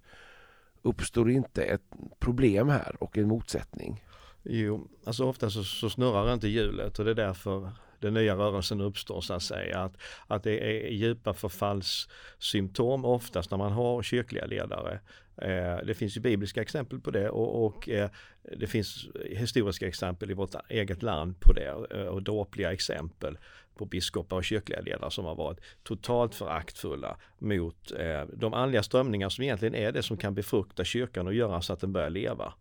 Uppstår 0.82 1.30
inte 1.30 1.64
ett 1.64 1.84
problem 2.20 2.70
här 2.70 2.96
och 3.00 3.18
en 3.18 3.28
motsättning? 3.28 4.04
Jo, 4.44 4.88
alltså 5.06 5.26
ofta 5.26 5.50
så, 5.50 5.64
så 5.64 5.90
snurrar 5.90 6.34
inte 6.34 6.48
hjulet 6.48 7.00
och 7.00 7.06
det 7.06 7.12
är 7.12 7.16
därför 7.16 7.72
den 8.04 8.14
nya 8.14 8.36
rörelsen 8.36 8.82
uppstår 8.82 9.22
så 9.22 9.34
att 9.34 9.44
säga. 9.44 9.80
Att, 9.80 9.98
att 10.28 10.44
det 10.44 10.88
är 10.88 10.92
djupa 10.92 11.34
förfallssymptom 11.34 13.06
oftast 13.06 13.52
när 13.52 13.58
man 13.58 13.72
har 13.72 14.04
kyrkliga 14.04 14.46
ledare. 14.46 15.00
Eh, 15.38 15.78
det 15.86 15.94
finns 15.94 16.18
ju 16.18 16.22
bibliska 16.22 16.62
exempel 16.62 17.00
på 17.00 17.12
det 17.12 17.30
och, 17.30 17.66
och 17.66 17.90
eh, 17.90 18.10
det 18.58 18.68
finns 18.68 19.08
historiska 19.26 19.88
exempel 19.88 20.32
i 20.32 20.34
vårt 20.34 20.56
eget 20.70 21.04
land 21.04 21.40
på 21.40 21.54
det 21.54 21.88
eh, 21.92 22.06
och 22.06 22.24
dåpliga 22.24 22.72
exempel 22.72 23.38
på 23.76 23.86
biskopar 23.86 24.38
och 24.38 24.44
kyrkliga 24.44 24.82
ledare 24.82 25.12
som 25.12 25.26
har 25.26 25.36
varit 25.36 25.60
totalt 25.84 26.36
föraktfulla 26.36 27.18
mot 27.40 27.92
de 28.34 28.54
andliga 28.54 28.84
strömningar 28.84 29.30
som 29.30 29.44
egentligen 29.44 29.76
är 29.76 29.92
det 29.92 30.04
som 30.04 30.18
kan 30.18 30.34
befrukta 30.34 30.84
kyrkan 30.84 31.28
och 31.28 31.34
göra 31.34 31.62
så 31.62 31.74
att 31.74 31.80
den 31.80 31.94
börjar 31.94 32.10
leva 32.10 32.54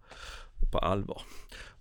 på 0.72 0.78
allvar. 0.78 1.22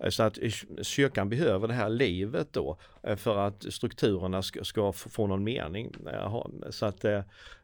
Så 0.09 0.23
att 0.23 0.37
kyrkan 0.81 1.29
behöver 1.29 1.67
det 1.67 1.73
här 1.73 1.89
livet 1.89 2.47
då 2.51 2.77
för 3.17 3.37
att 3.37 3.73
strukturerna 3.73 4.41
ska, 4.41 4.63
ska 4.63 4.91
få 4.91 5.27
någon 5.27 5.43
mening. 5.43 5.95
Så 6.69 6.85
att 6.85 7.05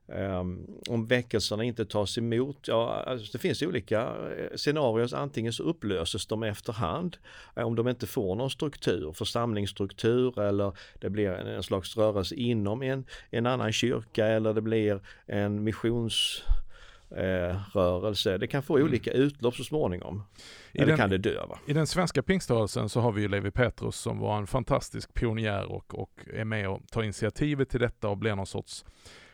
Um, 0.10 0.68
om 0.90 1.06
väckelserna 1.06 1.64
inte 1.64 1.86
tas 1.86 2.18
emot, 2.18 2.68
ja 2.68 3.04
alltså 3.08 3.32
det 3.32 3.38
finns 3.38 3.62
olika 3.62 4.02
eh, 4.02 4.56
scenarier, 4.56 5.16
antingen 5.16 5.54
så 5.54 5.64
upplöses 5.64 6.26
de 6.26 6.44
efterhand 6.44 7.18
om 7.56 7.76
de 7.76 7.88
inte 7.88 8.08
får 8.08 8.36
någon 8.36 8.50
struktur, 8.50 9.12
församlingsstruktur 9.14 10.40
eller 10.40 10.78
det 11.00 11.10
blir 11.10 11.30
en, 11.30 11.48
en 11.48 11.64
slags 11.64 11.98
rörelse 11.98 12.36
inom 12.36 12.82
en, 12.82 13.06
en 13.30 13.46
annan 13.46 13.72
kyrka 13.72 14.28
eller 14.28 14.54
det 14.54 14.62
blir 14.62 15.00
en 15.26 15.64
missions 15.64 16.44
eh, 17.12 17.58
rörelse. 17.74 18.38
Det 18.38 18.48
kan 18.48 18.64
få 18.64 18.76
mm. 18.76 18.88
olika 18.88 19.12
utlopp 19.12 19.56
så 19.56 19.64
småningom. 19.64 20.24
I 20.72 20.78
Eller 20.78 20.88
den, 20.88 20.98
kan 20.98 21.10
det 21.10 21.18
dö. 21.18 21.46
Va? 21.46 21.60
I 21.66 21.74
den 21.74 21.88
svenska 21.88 22.24
pingströrelsen 22.24 22.90
så 22.90 23.00
har 23.00 23.12
vi 23.12 23.22
ju 23.22 23.28
Levi 23.28 23.52
Petrus 23.52 23.96
som 23.96 24.20
var 24.20 24.38
en 24.38 24.48
fantastisk 24.48 25.14
pionjär 25.14 25.72
och, 25.72 26.00
och 26.00 26.12
är 26.34 26.46
med 26.46 26.70
och 26.70 26.88
tar 26.92 27.04
initiativet 27.04 27.70
till 27.70 27.80
detta 27.80 28.10
och 28.10 28.18
blir 28.18 28.36
någon 28.36 28.48
sorts 28.48 28.86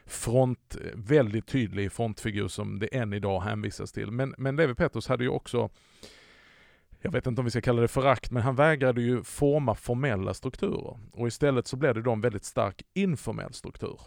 front, 0.05 0.75
eh, 0.75 0.91
väldigt 0.95 1.47
tydlig 1.47 1.91
frontfigur 1.91 2.47
som 2.47 2.79
det 2.79 2.87
än 2.87 3.13
idag 3.13 3.41
hänvisas 3.41 3.91
till. 3.91 4.11
Men, 4.11 4.35
men 4.37 4.55
Levi 4.55 4.75
Petrus 4.75 5.07
hade 5.07 5.23
ju 5.23 5.29
också 5.29 5.69
jag 7.05 7.11
vet 7.11 7.27
inte 7.27 7.41
om 7.41 7.45
vi 7.45 7.51
ska 7.51 7.61
kalla 7.61 7.81
det 7.81 7.87
förakt, 7.87 8.31
men 8.31 8.43
han 8.43 8.55
vägrade 8.55 9.01
ju 9.01 9.23
forma 9.23 9.75
formella 9.75 10.33
strukturer. 10.33 10.99
Och 11.11 11.27
istället 11.27 11.67
så 11.67 11.77
blev 11.77 11.93
det 11.93 12.01
då 12.01 12.11
en 12.11 12.21
väldigt 12.21 12.45
stark 12.45 12.81
informell 12.93 13.53
struktur 13.53 13.99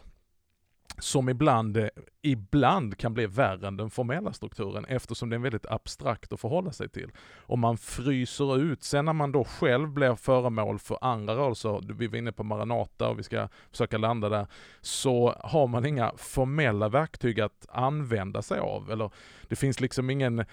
som 0.98 1.28
ibland, 1.28 1.76
eh, 1.76 1.88
ibland 2.22 2.98
kan 2.98 3.14
bli 3.14 3.26
värre 3.26 3.66
än 3.66 3.76
den 3.76 3.90
formella 3.90 4.32
strukturen 4.32 4.84
eftersom 4.84 5.30
det 5.30 5.36
är 5.36 5.40
väldigt 5.40 5.66
abstrakt 5.66 6.32
att 6.32 6.40
förhålla 6.40 6.72
sig 6.72 6.88
till. 6.88 7.10
Och 7.46 7.58
man 7.58 7.78
fryser 7.78 8.58
ut, 8.58 8.82
sen 8.82 9.04
när 9.04 9.12
man 9.12 9.32
då 9.32 9.44
själv 9.44 9.88
blir 9.88 10.14
föremål 10.14 10.78
för 10.78 10.98
andra 11.00 11.34
rörelser, 11.34 11.94
vi 11.94 12.06
var 12.06 12.18
inne 12.18 12.32
på 12.32 12.44
Maranata 12.44 13.08
och 13.08 13.18
vi 13.18 13.22
ska 13.22 13.48
försöka 13.70 13.98
landa 13.98 14.28
där, 14.28 14.46
så 14.80 15.34
har 15.40 15.66
man 15.66 15.86
inga 15.86 16.12
formella 16.16 16.88
verktyg 16.88 17.40
att 17.40 17.66
använda 17.68 18.42
sig 18.42 18.58
av. 18.58 18.90
Eller 18.90 19.10
det 19.48 19.56
finns 19.56 19.80
liksom 19.80 20.10
ingen, 20.10 20.38
eh, 20.38 20.44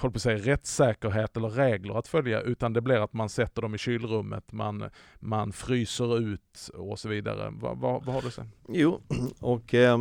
håll 0.00 0.10
på 0.10 0.16
att 0.16 0.22
säga, 0.22 0.38
rättssäkerhet 0.38 1.36
eller 1.36 1.48
regler 1.48 1.98
att 1.98 2.08
följa, 2.08 2.40
utan 2.40 2.72
det 2.72 2.80
blir 2.80 3.04
att 3.04 3.12
man 3.12 3.28
sätter 3.28 3.62
dem 3.62 3.74
i 3.74 3.78
kylrummet, 3.78 4.52
man, 4.52 4.90
man 5.20 5.52
fryser 5.52 6.18
ut 6.18 6.70
och 6.74 6.98
så 6.98 7.08
vidare. 7.08 7.52
Vad, 7.52 7.78
vad, 7.78 8.04
vad 8.04 8.14
har 8.14 8.22
du 8.22 8.30
sen? 8.30 8.50
Jo, 8.68 9.00
och 9.40 9.74
eh, 9.74 10.00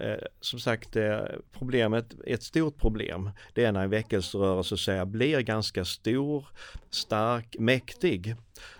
eh, 0.00 0.16
som 0.40 0.60
sagt 0.60 0.96
eh, 0.96 1.18
problemet, 1.52 2.14
ett 2.26 2.42
stort 2.42 2.76
problem, 2.76 3.30
det 3.54 3.64
är 3.64 3.72
när 3.72 3.82
en 3.82 3.90
väckelserörelse 3.90 4.76
säger, 4.76 5.04
blir 5.04 5.40
ganska 5.40 5.84
stor, 5.84 6.46
stark, 6.90 7.56
mäktig. 7.58 8.36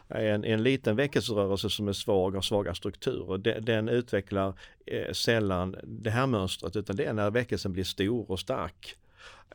En, 0.09 0.45
en 0.45 0.63
liten 0.63 0.97
väckelserörelse 0.97 1.71
som 1.71 1.89
är 1.89 1.93
svag 1.93 2.35
och 2.35 2.45
svaga 2.45 2.75
strukturer, 2.75 3.39
den, 3.39 3.65
den 3.65 3.89
utvecklar 3.89 4.55
eh, 4.87 5.13
sällan 5.13 5.77
det 5.83 6.11
här 6.11 6.27
mönstret 6.27 6.77
utan 6.77 6.97
det 6.97 7.05
är 7.05 7.13
när 7.13 7.31
väckelsen 7.31 7.73
blir 7.73 7.85
stor 7.85 8.31
och 8.31 8.41
stark. 8.41 8.97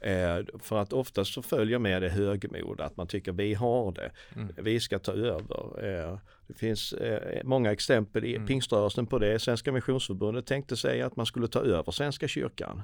Eh, 0.01 0.37
för 0.59 0.77
att 0.77 0.93
oftast 0.93 1.33
så 1.33 1.41
följer 1.41 1.79
med 1.79 2.01
det 2.01 2.09
högmod, 2.09 2.81
att 2.81 2.97
man 2.97 3.07
tycker 3.07 3.31
vi 3.31 3.53
har 3.53 3.91
det, 3.91 4.11
mm. 4.35 4.55
vi 4.57 4.79
ska 4.79 4.99
ta 4.99 5.11
över. 5.11 5.85
Eh, 5.85 6.17
det 6.47 6.53
finns 6.53 6.93
eh, 6.93 7.41
många 7.43 7.71
exempel 7.71 8.25
i 8.25 8.35
mm. 8.35 8.47
pingströrelsen 8.47 9.07
på 9.07 9.19
det. 9.19 9.39
Svenska 9.39 9.71
Missionsförbundet 9.71 10.45
tänkte 10.45 10.77
sig 10.77 11.01
att 11.01 11.15
man 11.15 11.25
skulle 11.25 11.47
ta 11.47 11.59
över 11.59 11.91
Svenska 11.91 12.27
kyrkan. 12.27 12.81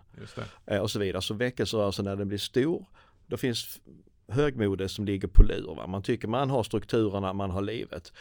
Eh, 0.66 0.80
och 0.80 0.92
så 0.92 1.00
vidare. 1.00 1.22
Så 1.22 1.34
väckelserörelsen 1.34 2.06
när 2.06 2.16
den 2.16 2.28
blir 2.28 2.38
stor, 2.38 2.86
då 3.28 3.38
finns 3.38 3.82
högmode 4.30 4.90
som 4.90 5.06
ligger 5.06 5.28
på 5.28 5.44
lur. 5.44 5.76
Va? 5.76 5.88
Man 5.88 6.04
tycker 6.04 6.28
man 6.28 6.50
har 6.50 6.64
strukturerna, 6.64 7.34
man 7.34 7.52
har 7.52 7.62
livet. 7.62 8.14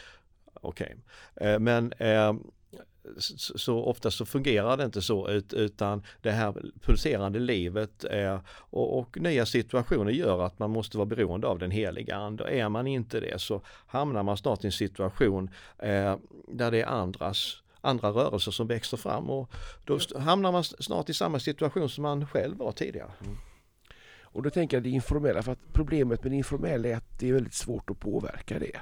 Okej, 0.61 0.95
okay. 1.35 1.47
Eh, 1.49 1.59
men 1.59 1.93
eh, 1.93 2.33
så 3.55 3.83
ofta 3.83 4.11
så 4.11 4.25
fungerar 4.25 4.77
det 4.77 4.85
inte 4.85 5.01
så 5.01 5.29
utan 5.51 6.03
det 6.21 6.31
här 6.31 6.53
pulserande 6.81 7.39
livet 7.39 8.05
och, 8.69 9.17
nya 9.21 9.45
situationer 9.45 10.11
gör 10.11 10.41
att 10.41 10.59
man 10.59 10.69
måste 10.69 10.97
vara 10.97 11.05
beroende 11.05 11.47
av 11.47 11.59
den 11.59 11.71
heliga 11.71 12.15
ande. 12.15 12.43
Är 12.43 12.69
man 12.69 12.87
inte 12.87 13.19
det 13.19 13.41
så 13.41 13.61
hamnar 13.87 14.23
man 14.23 14.37
snart 14.37 14.63
i 14.63 14.67
en 14.67 14.71
situation 14.71 15.49
eh, 15.77 16.15
där 16.47 16.71
det 16.71 16.81
är 16.81 16.85
andras 16.85 17.63
andra 17.81 18.09
rörelser 18.09 18.51
som 18.51 18.67
växer 18.67 18.97
fram 18.97 19.29
och 19.29 19.51
då 19.85 19.99
hamnar 20.17 20.51
man 20.51 20.63
snart 20.63 21.09
i 21.09 21.13
samma 21.13 21.39
situation 21.39 21.89
som 21.89 22.01
man 22.01 22.27
själv 22.27 22.57
var 22.57 22.71
tidigare. 22.71 23.11
Mm. 23.21 23.37
Och 24.31 24.43
då 24.43 24.49
tänker 24.49 24.77
jag 24.77 24.83
det 24.83 24.89
informella, 24.89 25.41
för 25.41 25.51
att 25.51 25.73
problemet 25.73 26.23
med 26.23 26.31
det 26.31 26.35
informella 26.35 26.87
är 26.87 26.95
att 26.95 27.19
det 27.19 27.29
är 27.29 27.33
väldigt 27.33 27.53
svårt 27.53 27.89
att 27.89 27.99
påverka 27.99 28.59
det. 28.59 28.79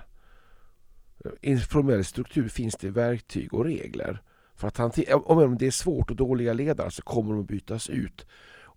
I 1.41 1.51
informell 1.51 2.05
struktur 2.05 2.47
finns 2.47 2.75
det 2.75 2.89
verktyg 2.89 3.53
och 3.53 3.65
regler. 3.65 4.21
För 4.55 4.67
att 4.67 4.77
hantera, 4.77 5.17
om 5.17 5.57
det 5.57 5.67
är 5.67 5.71
svårt 5.71 6.09
och 6.09 6.15
dåliga 6.15 6.53
ledare 6.53 6.91
så 6.91 7.01
kommer 7.01 7.31
de 7.31 7.41
att 7.41 7.47
bytas 7.47 7.89
ut 7.89 8.25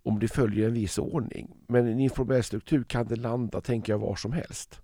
om 0.03 0.19
det 0.19 0.27
följer 0.27 0.67
en 0.67 0.73
viss 0.73 0.97
ordning. 0.97 1.57
Men 1.67 1.87
i 1.87 1.91
en 1.91 1.99
informell 1.99 2.43
struktur 2.43 2.83
kan 2.83 3.07
det 3.07 3.15
landa, 3.15 3.61
tänker 3.61 3.93
jag, 3.93 3.99
var 3.99 4.15
som 4.15 4.31
helst. 4.31 4.81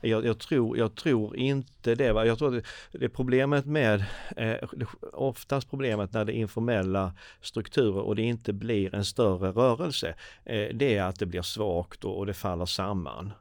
Jag, 0.00 0.26
jag, 0.26 0.38
tror, 0.38 0.78
jag 0.78 0.94
tror 0.94 1.36
inte 1.36 1.94
det. 1.94 2.12
Va? 2.12 2.26
Jag 2.26 2.38
tror 2.38 2.50
det, 2.50 2.62
det 2.98 3.08
problemet 3.08 3.66
med, 3.66 4.04
eh, 4.36 4.68
oftast 5.12 5.70
problemet 5.70 6.12
när 6.12 6.24
det 6.24 6.32
är 6.32 6.36
informella 6.36 7.12
strukturer 7.40 8.02
och 8.02 8.16
det 8.16 8.22
inte 8.22 8.52
blir 8.52 8.94
en 8.94 9.04
större 9.04 9.50
rörelse, 9.50 10.14
eh, 10.44 10.68
det 10.74 10.96
är 10.96 11.02
att 11.02 11.18
det 11.18 11.26
blir 11.26 11.42
svagt 11.42 12.04
och, 12.04 12.18
och 12.18 12.26
det 12.26 12.34
faller 12.34 12.66
samman. 12.66 13.32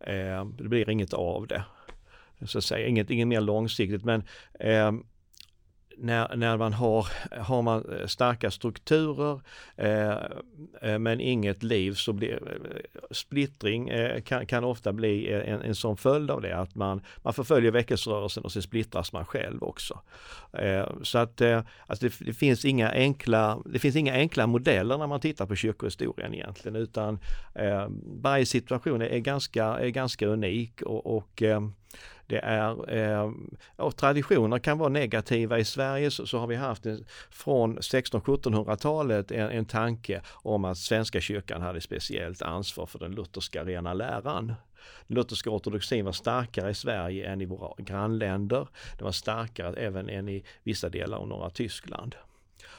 Eh, 0.00 0.44
det 0.44 0.68
blir 0.68 0.90
inget 0.90 1.12
av 1.12 1.46
det. 1.46 1.64
Så 2.46 2.58
att 2.58 2.64
säga, 2.64 2.86
inget, 2.86 3.10
inget 3.10 3.28
mer 3.28 3.40
långsiktigt 3.40 4.04
men 4.04 4.22
eh, 4.60 4.92
när, 5.98 6.36
när 6.36 6.56
man 6.56 6.72
har, 6.72 7.06
har 7.40 7.62
man 7.62 7.92
eh, 7.92 8.06
starka 8.06 8.50
strukturer 8.50 9.40
eh, 9.76 10.18
eh, 10.82 10.98
men 10.98 11.20
inget 11.20 11.62
liv 11.62 11.92
så 11.92 12.12
blir 12.12 12.32
eh, 12.32 13.00
splittring 13.10 13.88
eh, 13.88 14.22
kan, 14.22 14.46
kan 14.46 14.64
ofta 14.64 14.92
bli 14.92 15.32
en, 15.32 15.62
en 15.62 15.74
sån 15.74 15.96
följd 15.96 16.30
av 16.30 16.42
det 16.42 16.56
att 16.56 16.74
man, 16.74 17.02
man 17.22 17.34
förföljer 17.34 17.70
väckelserörelsen 17.70 18.44
och 18.44 18.52
sen 18.52 18.62
splittras 18.62 19.12
man 19.12 19.24
själv 19.24 19.62
också. 19.62 20.00
Eh, 20.52 20.86
så 21.02 21.18
att 21.18 21.40
alltså 21.86 22.06
det, 22.06 22.24
det, 22.24 22.34
finns 22.34 22.64
inga 22.64 22.90
enkla, 22.90 23.62
det 23.66 23.78
finns 23.78 23.96
inga 23.96 24.12
enkla 24.12 24.46
modeller 24.46 24.98
när 24.98 25.06
man 25.06 25.20
tittar 25.20 25.46
på 25.46 25.56
kyrkohistorien 25.56 26.34
egentligen 26.34 26.76
utan 26.76 27.18
varje 28.22 28.46
situation 28.46 29.02
är 29.02 29.18
ganska, 29.18 29.64
är 29.64 29.88
ganska 29.88 30.26
unik 30.26 30.82
och, 30.82 31.16
och 31.16 31.42
det 32.26 32.38
är, 32.38 32.94
eh, 32.96 33.32
och 33.76 33.96
traditioner 33.96 34.58
kan 34.58 34.78
vara 34.78 34.88
negativa. 34.88 35.58
I 35.58 35.64
Sverige 35.64 36.10
så, 36.10 36.26
så 36.26 36.38
har 36.38 36.46
vi 36.46 36.56
haft 36.56 36.86
en, 36.86 37.04
från 37.30 37.78
1600-1700-talet 37.78 39.30
en, 39.30 39.50
en 39.50 39.64
tanke 39.64 40.20
om 40.32 40.64
att 40.64 40.78
Svenska 40.78 41.20
kyrkan 41.20 41.62
hade 41.62 41.80
speciellt 41.80 42.42
ansvar 42.42 42.86
för 42.86 42.98
den 42.98 43.12
lutherska 43.12 43.64
rena 43.64 43.94
läran. 43.94 44.46
Den 45.06 45.14
lutherska 45.16 45.50
ortodoxin 45.50 46.04
var 46.04 46.12
starkare 46.12 46.70
i 46.70 46.74
Sverige 46.74 47.28
än 47.28 47.40
i 47.40 47.44
våra 47.44 47.74
grannländer. 47.78 48.68
Den 48.98 49.04
var 49.04 49.12
starkare 49.12 49.76
även 49.76 50.08
än 50.08 50.28
i 50.28 50.44
vissa 50.62 50.88
delar 50.88 51.18
av 51.18 51.28
norra 51.28 51.50
Tyskland. 51.50 52.14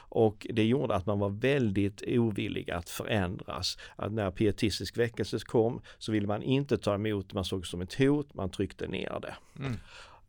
Och 0.08 0.46
det 0.50 0.64
gjorde 0.64 0.94
att 0.94 1.06
man 1.06 1.18
var 1.18 1.30
väldigt 1.30 2.02
ovillig 2.06 2.70
att 2.70 2.90
förändras. 2.90 3.78
Att 3.96 4.12
när 4.12 4.30
pietistisk 4.30 4.98
väckelse 4.98 5.38
kom 5.44 5.80
så 5.98 6.12
ville 6.12 6.26
man 6.26 6.42
inte 6.42 6.78
ta 6.78 6.94
emot, 6.94 7.32
man 7.32 7.44
såg 7.44 7.62
det 7.62 7.66
som 7.66 7.80
ett 7.80 7.94
hot, 7.94 8.34
man 8.34 8.50
tryckte 8.50 8.86
ner 8.86 9.18
det. 9.22 9.34
Mm. 9.58 9.76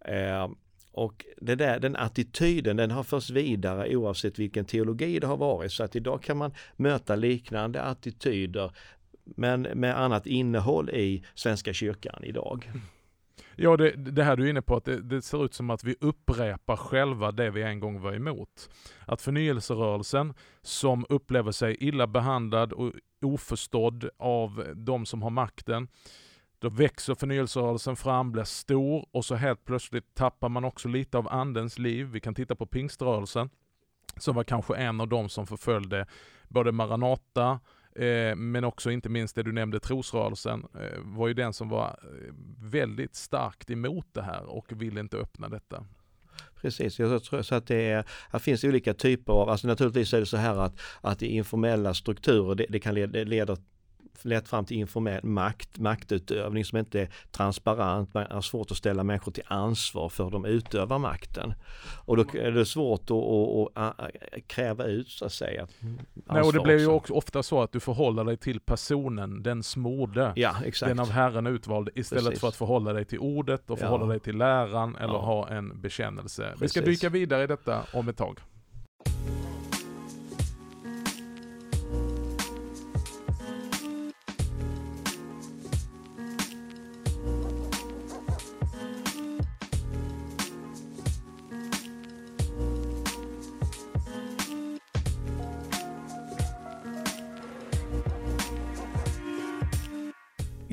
Eh, 0.02 0.50
och 0.92 1.26
det 1.38 1.56
där, 1.56 1.80
den 1.80 1.96
attityden 1.96 2.78
den 2.78 2.92
har 2.92 3.04
förts 3.04 3.30
vidare 3.30 3.96
oavsett 3.96 4.40
vilken 4.40 4.66
teologi 4.66 5.20
det 5.20 5.28
har 5.28 5.38
varit. 5.38 5.72
Så 5.72 5.84
att 5.84 5.96
idag 5.96 6.24
kan 6.24 6.38
man 6.38 6.54
möta 6.76 7.16
liknande 7.16 7.82
attityder 7.82 8.72
men 9.24 9.62
med 9.62 10.00
annat 10.00 10.28
innehåll 10.28 10.90
i 10.90 11.24
Svenska 11.36 11.74
kyrkan 11.74 12.24
idag. 12.24 12.66
Mm. 12.68 12.82
Ja, 13.60 13.78
det, 13.78 13.92
det 13.92 14.24
här 14.24 14.36
du 14.36 14.46
är 14.46 14.50
inne 14.50 14.62
på, 14.62 14.76
att 14.76 14.86
det, 14.86 15.02
det, 15.02 15.22
ser 15.22 15.46
ut 15.46 15.54
som 15.54 15.70
att 15.70 15.84
vi 15.84 15.96
upprepar 16.02 16.76
själva 16.76 17.32
det 17.32 17.50
vi 17.50 17.64
en 17.64 17.80
gång 17.80 18.02
var 18.02 18.14
emot. 18.14 18.70
Att 19.06 19.22
förnyelserörelsen, 19.22 20.34
som 20.62 21.06
upplever 21.10 21.52
sig 21.52 21.78
illa 21.80 22.08
behandlad 22.08 22.74
och 22.74 22.94
oförstådd 23.22 24.10
av 24.18 24.74
de 24.76 25.06
som 25.06 25.22
har 25.22 25.30
makten, 25.30 25.88
då 26.60 26.70
växer 26.70 27.16
förnyelserörelsen 27.16 27.96
fram, 27.96 28.32
blir 28.32 28.44
stor 28.44 29.06
och 29.12 29.26
så 29.26 29.36
helt 29.36 29.66
plötsligt 29.66 30.16
tappar 30.16 30.50
man 30.50 30.66
också 30.66 30.88
lite 30.88 31.18
av 31.18 31.28
andens 31.28 31.80
liv. 31.80 32.08
Vi 32.08 32.20
kan 32.20 32.36
titta 32.36 32.56
på 32.56 32.66
pingströrelsen, 32.66 33.50
som 34.18 34.36
var 34.36 34.44
kanske 34.44 34.76
en 34.76 35.02
av 35.02 35.08
de 35.08 35.30
som 35.30 35.48
förföljde 35.48 36.06
både 36.48 36.72
Maranata, 36.72 37.60
Eh, 37.98 38.36
men 38.36 38.64
också 38.64 38.92
inte 38.92 39.10
minst 39.10 39.36
det 39.36 39.44
du 39.44 39.52
nämnde, 39.52 39.80
trosrörelsen, 39.80 40.68
eh, 40.74 41.00
var 41.04 41.28
ju 41.28 41.34
den 41.34 41.54
som 41.54 41.70
var 41.70 41.88
eh, 41.88 42.34
väldigt 42.62 43.16
starkt 43.16 43.70
emot 43.70 44.08
det 44.12 44.22
här 44.22 44.44
och 44.46 44.82
ville 44.82 45.00
inte 45.00 45.18
öppna 45.18 45.50
detta. 45.50 45.86
Precis, 46.56 47.00
jag 47.00 47.24
tror 47.24 47.42
så 47.42 47.56
att 47.56 47.68
det 47.68 47.92
är, 47.92 48.06
här 48.32 48.40
finns 48.40 48.64
olika 48.64 48.94
typer 48.94 49.34
av, 49.34 49.50
alltså 49.50 49.68
naturligtvis 49.68 50.14
är 50.14 50.20
det 50.20 50.26
så 50.26 50.38
här 50.38 50.56
att, 50.56 50.80
att 51.02 51.24
i 51.24 51.28
informella 51.28 51.94
strukturer, 51.94 52.56
det, 52.56 52.66
det 52.70 52.80
kan 52.80 52.96
leda, 52.96 53.24
leda 53.24 53.58
lett 54.26 54.48
fram 54.48 54.66
till 54.66 54.78
informell 54.78 55.24
makt, 55.24 55.80
maktutövning 55.80 56.66
som 56.66 56.78
inte 56.78 57.02
är 57.02 57.10
transparent. 57.32 58.14
Man 58.14 58.26
har 58.30 58.42
svårt 58.42 58.72
att 58.72 58.78
ställa 58.78 59.04
människor 59.04 59.32
till 59.32 59.44
ansvar 59.48 60.10
för 60.10 60.30
de 60.30 60.46
utövar 60.46 61.00
makten. 61.00 61.54
Och 62.06 62.18
då 62.18 62.26
är 62.34 62.52
det 62.52 62.66
svårt 62.66 63.02
att, 63.02 63.78
att, 63.78 64.00
att, 64.00 64.16
att 64.34 64.48
kräva 64.48 64.84
ut 64.84 65.10
så 65.10 65.26
att 65.26 65.34
säga. 65.34 65.68
Nej, 66.14 66.42
och 66.42 66.54
det 66.54 66.60
blir 66.60 66.80
ju 66.80 66.88
också 66.88 67.14
ofta 67.14 67.44
så 67.44 67.62
att 67.62 67.72
du 67.72 67.80
förhåller 67.80 68.24
dig 68.24 68.38
till 68.38 68.60
personen, 68.60 69.44
den 69.44 69.64
smorde, 69.64 70.34
ja, 70.36 70.56
den 70.82 71.00
av 71.00 71.10
Herren 71.10 71.48
utvalde, 71.48 71.92
istället 71.96 72.26
Precis. 72.26 72.40
för 72.42 72.48
att 72.48 72.56
förhålla 72.56 72.94
dig 72.94 73.06
till 73.06 73.20
ordet 73.20 73.70
och 73.70 73.80
förhålla 73.80 74.06
ja. 74.06 74.10
dig 74.10 74.20
till 74.20 74.38
läran 74.38 74.96
eller 74.96 75.14
ja. 75.14 75.20
ha 75.20 75.50
en 75.50 75.82
bekännelse. 75.82 76.44
Precis. 76.44 76.62
Vi 76.62 76.68
ska 76.68 76.82
dyka 76.82 77.10
vidare 77.10 77.44
i 77.44 77.48
detta 77.48 77.84
om 77.94 78.10
ett 78.10 78.18
tag. 78.18 78.40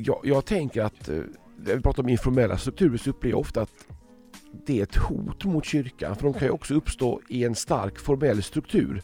Jag, 0.05 0.19
jag 0.23 0.45
tänker 0.45 0.81
att 0.81 1.09
eh, 1.09 1.19
när 1.57 1.75
vi 1.75 1.81
pratar 1.81 2.03
om 2.03 2.09
informella 2.09 2.57
strukturer 2.57 2.97
så 2.97 3.09
upplever 3.09 3.31
jag 3.31 3.39
ofta 3.39 3.61
att 3.61 3.87
det 4.65 4.79
är 4.79 4.83
ett 4.83 4.95
hot 4.95 5.45
mot 5.45 5.65
kyrkan. 5.65 6.15
För 6.15 6.23
de 6.23 6.33
kan 6.33 6.43
ju 6.43 6.49
också 6.49 6.73
uppstå 6.73 7.21
i 7.29 7.43
en 7.43 7.55
stark 7.55 7.99
formell 7.99 8.43
struktur 8.43 9.01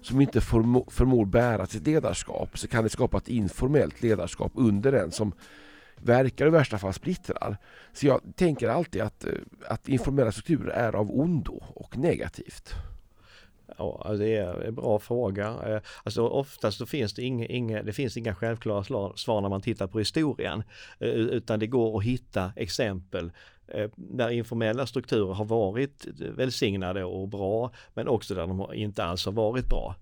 som 0.00 0.20
inte 0.20 0.40
förmår, 0.40 0.84
förmår 0.90 1.24
bära 1.24 1.66
sitt 1.66 1.86
ledarskap. 1.86 2.58
Så 2.58 2.68
kan 2.68 2.84
det 2.84 2.90
skapa 2.90 3.16
ett 3.16 3.28
informellt 3.28 4.02
ledarskap 4.02 4.52
under 4.54 4.92
den 4.92 5.12
som 5.12 5.32
verkar 5.96 6.46
i 6.46 6.50
värsta 6.50 6.78
fall 6.78 6.92
splittrar. 6.92 7.56
Så 7.92 8.06
jag 8.06 8.20
tänker 8.36 8.68
alltid 8.68 9.02
att, 9.02 9.24
eh, 9.24 9.32
att 9.68 9.88
informella 9.88 10.32
strukturer 10.32 10.70
är 10.70 10.92
av 10.92 11.10
ondo 11.20 11.62
och 11.74 11.98
negativt. 11.98 12.74
Ja, 13.78 14.02
alltså, 14.04 14.24
det 14.24 14.36
är 14.36 14.62
en 14.62 14.74
bra 14.74 14.98
fråga. 14.98 15.46
Eh, 15.46 15.80
alltså 16.04 16.28
oftast 16.28 16.78
så 16.78 16.86
finns 16.86 17.14
det 17.14 17.22
inga, 17.22 17.46
inga, 17.46 17.82
det 17.82 17.92
finns 17.92 18.16
inga 18.16 18.34
självklara 18.34 19.12
svar 19.16 19.40
när 19.40 19.48
man 19.48 19.60
tittar 19.60 19.86
på 19.86 19.98
historien. 19.98 20.62
Eh, 20.98 21.08
utan 21.08 21.60
det 21.60 21.66
går 21.66 21.98
att 21.98 22.04
hitta 22.04 22.52
exempel 22.56 23.32
eh, 23.68 23.90
där 23.96 24.30
informella 24.30 24.86
strukturer 24.86 25.34
har 25.34 25.44
varit 25.44 26.06
välsignade 26.16 27.04
och 27.04 27.28
bra 27.28 27.70
men 27.94 28.08
också 28.08 28.34
där 28.34 28.46
de 28.46 28.74
inte 28.74 29.04
alls 29.04 29.24
har 29.24 29.32
varit 29.32 29.68
bra. 29.68 29.94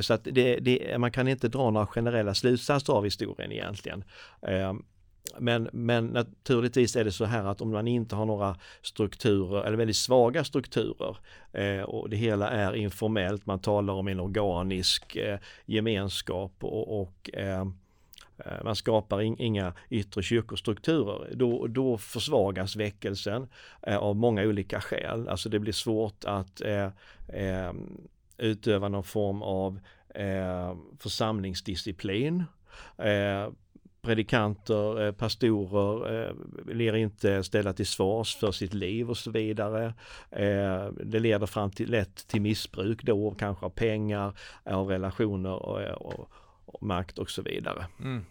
Så 0.00 0.14
att 0.14 0.24
det, 0.24 0.56
det, 0.56 0.98
man 0.98 1.12
kan 1.12 1.28
inte 1.28 1.48
dra 1.48 1.70
några 1.70 1.86
generella 1.86 2.34
slutsatser 2.34 2.92
av 2.92 3.04
historien 3.04 3.52
egentligen. 3.52 4.04
Men, 5.38 5.68
men 5.72 6.06
naturligtvis 6.06 6.96
är 6.96 7.04
det 7.04 7.12
så 7.12 7.24
här 7.24 7.44
att 7.44 7.60
om 7.60 7.70
man 7.70 7.88
inte 7.88 8.16
har 8.16 8.26
några 8.26 8.56
strukturer 8.82 9.62
eller 9.64 9.76
väldigt 9.76 9.96
svaga 9.96 10.44
strukturer 10.44 11.16
eh, 11.52 11.82
och 11.82 12.10
det 12.10 12.16
hela 12.16 12.50
är 12.50 12.74
informellt, 12.74 13.46
man 13.46 13.58
talar 13.58 13.94
om 13.94 14.08
en 14.08 14.20
organisk 14.20 15.16
eh, 15.16 15.38
gemenskap 15.66 16.52
och, 16.64 17.00
och 17.00 17.30
eh, 17.32 17.60
eh 18.38 18.64
man 18.64 18.76
skapar 18.76 19.20
in, 19.20 19.36
inga 19.38 19.74
yttre 19.90 20.22
kyrkostrukturer. 20.22 21.34
Då, 21.34 21.66
då 21.66 21.98
försvagas 21.98 22.76
väckelsen 22.76 23.48
eh, 23.82 23.96
av 23.96 24.16
många 24.16 24.42
olika 24.42 24.80
skäl. 24.80 25.28
Alltså 25.28 25.48
det 25.48 25.58
blir 25.58 25.72
svårt 25.72 26.24
att 26.24 26.60
eh, 26.60 26.88
eh 27.28 27.72
utöva 28.38 28.88
någon 28.88 29.04
form 29.04 29.42
av 29.42 29.80
eh, 30.14 30.76
församlingsdisciplin 30.98 32.44
predikanter, 34.02 35.06
eh, 35.06 35.12
pastorer 35.12 36.26
eh, 36.26 36.34
blir 36.64 36.94
inte 36.94 37.44
ställa 37.44 37.72
till 37.72 37.86
svars 37.86 38.36
för 38.36 38.52
sitt 38.52 38.74
liv 38.74 39.10
och 39.10 39.16
så 39.16 39.30
vidare. 39.30 39.94
Eh, 40.30 40.86
det 41.04 41.20
leder 41.20 41.46
fram 41.46 41.70
till, 41.70 41.90
lätt 41.90 42.28
till 42.28 42.40
missbruk 42.40 43.02
då, 43.02 43.34
kanske 43.38 43.66
av 43.66 43.70
pengar, 43.70 44.38
av 44.64 44.88
relationer 44.88 45.52
och, 45.52 45.80
och, 45.80 46.30
och 46.66 46.82
makt 46.82 47.18
och 47.18 47.30
så 47.30 47.42
vidare. 47.42 47.86
Mm. 48.00 48.24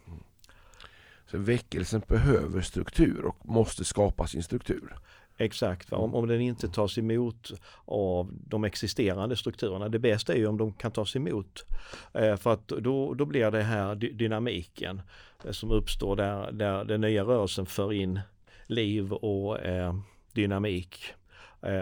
Så 1.31 1.37
väckelsen 1.37 2.01
behöver 2.07 2.61
struktur 2.61 3.25
och 3.25 3.49
måste 3.49 3.85
skapa 3.85 4.27
sin 4.27 4.43
struktur. 4.43 4.95
Exakt, 5.41 5.93
om, 5.93 6.15
om 6.15 6.27
den 6.27 6.41
inte 6.41 6.69
tas 6.69 6.97
emot 6.97 7.51
av 7.85 8.29
de 8.33 8.63
existerande 8.63 9.35
strukturerna. 9.35 9.89
Det 9.89 9.99
bästa 9.99 10.33
är 10.33 10.37
ju 10.37 10.47
om 10.47 10.57
de 10.57 10.73
kan 10.73 10.91
tas 10.91 11.15
emot. 11.15 11.65
Eh, 12.13 12.35
för 12.35 12.53
att 12.53 12.67
då, 12.67 13.13
då 13.13 13.25
blir 13.25 13.51
det 13.51 13.63
här 13.63 13.95
dynamiken 13.95 15.01
eh, 15.45 15.51
som 15.51 15.71
uppstår 15.71 16.15
där, 16.15 16.51
där 16.51 16.85
den 16.85 17.01
nya 17.01 17.23
rörelsen 17.23 17.65
för 17.65 17.93
in 17.93 18.19
liv 18.67 19.13
och 19.13 19.59
eh, 19.59 19.95
dynamik. 20.33 21.13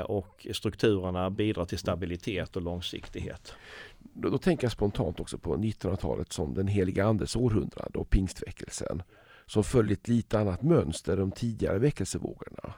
Och 0.05 0.47
strukturerna 0.53 1.29
bidrar 1.29 1.65
till 1.65 1.77
stabilitet 1.77 2.55
och 2.55 2.61
långsiktighet. 2.61 3.53
Då, 3.99 4.29
då 4.29 4.37
tänker 4.37 4.65
jag 4.65 4.71
spontant 4.71 5.19
också 5.19 5.37
på 5.37 5.57
1900-talet 5.57 6.33
som 6.33 6.53
den 6.53 6.67
heliga 6.67 7.05
andes 7.05 7.35
århundrade 7.35 7.99
och 7.99 8.09
pingstväckelsen. 8.09 9.03
Som 9.45 9.63
följer 9.63 9.93
ett 9.93 10.07
lite 10.07 10.39
annat 10.39 10.61
mönster 10.61 11.13
än 11.13 11.19
de 11.19 11.31
tidigare 11.31 11.79
väckelsevågorna. 11.79 12.73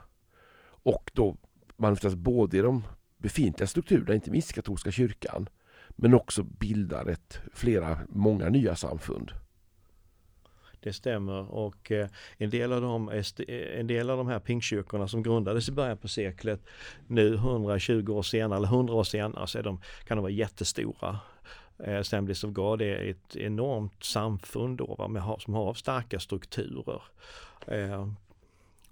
Och 0.82 1.10
då 1.14 1.36
manifesteras 1.76 2.14
både 2.14 2.58
i 2.58 2.60
de 2.60 2.84
befintliga 3.16 3.66
strukturerna, 3.66 4.14
inte 4.14 4.30
minst 4.30 4.52
katolska 4.52 4.90
kyrkan, 4.90 5.48
men 5.88 6.14
också 6.14 6.42
bildar 6.42 7.06
ett, 7.06 7.40
flera, 7.54 7.98
många 8.08 8.48
nya 8.48 8.76
samfund. 8.76 9.32
Det 10.80 10.92
stämmer 10.92 11.50
och 11.54 11.92
eh, 11.92 12.08
en 12.36 12.50
del, 12.50 12.72
av 12.72 12.80
de, 12.80 13.08
eh, 13.08 13.24
en 13.78 13.86
del 13.86 14.10
av 14.10 14.18
de 14.18 14.28
här 14.28 14.38
pingkyrkorna 14.38 15.08
som 15.08 15.22
grundades 15.22 15.68
i 15.68 15.72
början 15.72 15.98
på 15.98 16.08
seklet 16.08 16.60
nu 17.06 17.34
120 17.34 18.10
år 18.10 18.22
senare 18.22 18.56
eller 18.56 18.68
100 18.68 18.94
år 18.94 19.04
senare 19.04 19.46
så 19.46 19.58
är 19.58 19.62
de, 19.62 19.80
kan 20.04 20.16
de 20.16 20.22
vara 20.22 20.32
jättestora. 20.32 21.18
Eh, 21.78 21.98
Assemblies 21.98 22.44
of 22.44 22.52
God 22.52 22.82
är 22.82 23.10
ett 23.10 23.36
enormt 23.36 24.04
samfund 24.04 24.78
då, 24.78 24.94
va, 24.94 25.08
med, 25.08 25.22
som 25.38 25.54
har 25.54 25.74
starka 25.74 26.20
strukturer 26.20 27.02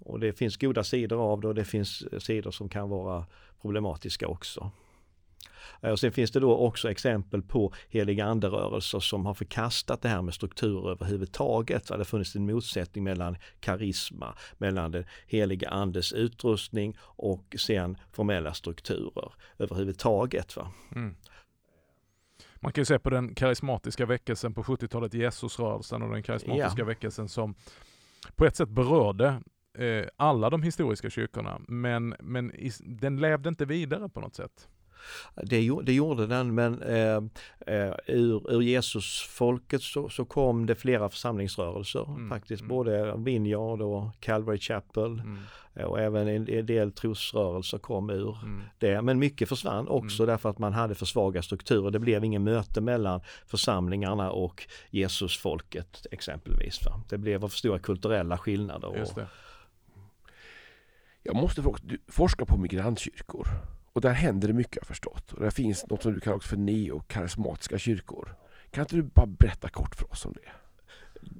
och 0.05 0.19
det 0.19 0.33
finns 0.33 0.57
goda 0.57 0.83
sidor 0.83 1.19
av 1.19 1.41
det 1.41 1.47
och 1.47 1.55
det 1.55 1.65
finns 1.65 2.23
sidor 2.23 2.51
som 2.51 2.69
kan 2.69 2.89
vara 2.89 3.25
problematiska 3.61 4.27
också. 4.27 4.71
Och 5.81 5.99
sen 5.99 6.11
finns 6.11 6.31
det 6.31 6.39
då 6.39 6.57
också 6.57 6.91
exempel 6.91 7.41
på 7.41 7.73
heliga 7.89 8.25
anderörelser 8.25 8.99
som 8.99 9.25
har 9.25 9.33
förkastat 9.33 10.01
det 10.01 10.09
här 10.09 10.21
med 10.21 10.33
strukturer 10.33 10.91
överhuvudtaget. 10.91 11.87
Det 11.87 11.97
har 11.97 12.03
funnits 12.03 12.35
en 12.35 12.45
motsättning 12.45 13.03
mellan 13.03 13.37
karisma, 13.59 14.35
mellan 14.57 14.91
den 14.91 15.05
heliga 15.27 15.69
andes 15.69 16.13
utrustning 16.13 16.97
och 17.01 17.55
sen 17.59 17.97
formella 18.11 18.53
strukturer 18.53 19.33
överhuvudtaget. 19.57 20.55
Va? 20.55 20.71
Mm. 20.95 21.15
Man 22.55 22.73
kan 22.73 22.81
ju 22.81 22.85
se 22.85 22.99
på 22.99 23.09
den 23.09 23.35
karismatiska 23.35 24.05
väckelsen 24.05 24.53
på 24.53 24.63
70-talet, 24.63 25.13
Jesusrörelsen 25.13 26.01
och 26.01 26.11
den 26.11 26.23
karismatiska 26.23 26.81
ja. 26.81 26.85
väckelsen 26.85 27.29
som 27.29 27.55
på 28.35 28.45
ett 28.45 28.55
sätt 28.55 28.69
berörde 28.69 29.41
eh, 29.77 30.05
alla 30.17 30.49
de 30.49 30.63
historiska 30.63 31.09
kyrkorna, 31.09 31.61
men, 31.67 32.15
men 32.19 32.55
i, 32.55 32.71
den 32.79 33.17
levde 33.17 33.49
inte 33.49 33.65
vidare 33.65 34.09
på 34.09 34.19
något 34.19 34.35
sätt. 34.35 34.67
Det, 35.35 35.71
det 35.83 35.93
gjorde 35.93 36.27
den 36.27 36.55
men 36.55 36.81
eh, 36.81 37.17
eh, 37.75 37.93
ur, 38.07 38.51
ur 38.51 38.61
Jesusfolket 38.61 39.81
så, 39.81 40.09
så 40.09 40.25
kom 40.25 40.65
det 40.65 40.75
flera 40.75 41.09
församlingsrörelser 41.09 42.05
mm. 42.07 42.29
faktiskt. 42.29 42.61
Mm. 42.61 42.69
Både 42.69 43.13
Vineyard 43.17 43.81
och 43.81 44.19
Calvary 44.19 44.59
Chapel 44.59 45.19
mm. 45.19 45.37
Och 45.73 45.99
även 45.99 46.27
en, 46.27 46.65
del 46.65 46.91
trosrörelser 46.91 47.77
kom 47.77 48.09
ur 48.09 48.37
mm. 48.43 48.61
det. 48.77 49.01
Men 49.01 49.19
mycket 49.19 49.49
försvann 49.49 49.87
också 49.87 50.23
mm. 50.23 50.33
därför 50.33 50.49
att 50.49 50.59
man 50.59 50.73
hade 50.73 50.95
för 50.95 51.05
svaga 51.05 51.41
strukturer. 51.41 51.91
Det 51.91 51.99
blev 51.99 52.23
ingen 52.23 52.43
möte 52.43 52.81
mellan 52.81 53.21
församlingarna 53.47 54.31
och 54.31 54.67
Jesusfolket 54.89 56.05
exempelvis. 56.11 56.85
Va? 56.85 57.01
Det 57.09 57.17
blev 57.17 57.41
för 57.41 57.47
stora 57.47 57.79
kulturella 57.79 58.37
skillnader. 58.37 58.87
Och, 58.87 59.19
jag 61.23 61.35
måste 61.35 61.61
fråga, 61.61 61.79
du 61.83 61.97
forskar 62.07 62.45
på 62.45 62.57
migrantkyrkor. 62.57 63.47
Och 63.93 64.01
där 64.01 64.11
händer 64.11 64.47
det 64.47 64.53
mycket 64.53 64.75
jag 64.75 64.87
förstått. 64.87 65.33
Och 65.33 65.41
där 65.41 65.49
finns 65.49 65.87
något 65.87 66.03
som 66.03 66.13
du 66.13 66.19
kallar 66.19 66.39
för 66.39 66.57
neokarismatiska 66.57 67.77
kyrkor. 67.77 68.35
Kan 68.71 68.81
inte 68.81 68.95
du 68.95 69.03
bara 69.03 69.25
berätta 69.25 69.69
kort 69.69 69.95
för 69.95 70.11
oss 70.11 70.25
om 70.25 70.33
det? 70.33 70.51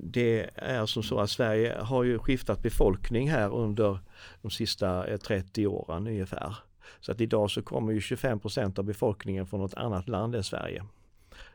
Det 0.03 0.49
är 0.55 0.85
som 0.85 1.03
så 1.03 1.19
att 1.19 1.29
Sverige 1.29 1.77
har 1.81 2.03
ju 2.03 2.19
skiftat 2.19 2.63
befolkning 2.63 3.29
här 3.29 3.53
under 3.53 3.99
de 4.41 4.51
sista 4.51 5.07
eh, 5.07 5.17
30 5.17 5.67
åren 5.67 6.07
ungefär. 6.07 6.55
Så 6.99 7.11
att 7.11 7.21
idag 7.21 7.51
så 7.51 7.61
kommer 7.61 7.91
ju 7.91 8.01
25 8.01 8.39
procent 8.39 8.79
av 8.79 8.85
befolkningen 8.85 9.47
från 9.47 9.59
något 9.59 9.73
annat 9.73 10.09
land 10.09 10.35
än 10.35 10.43
Sverige. 10.43 10.83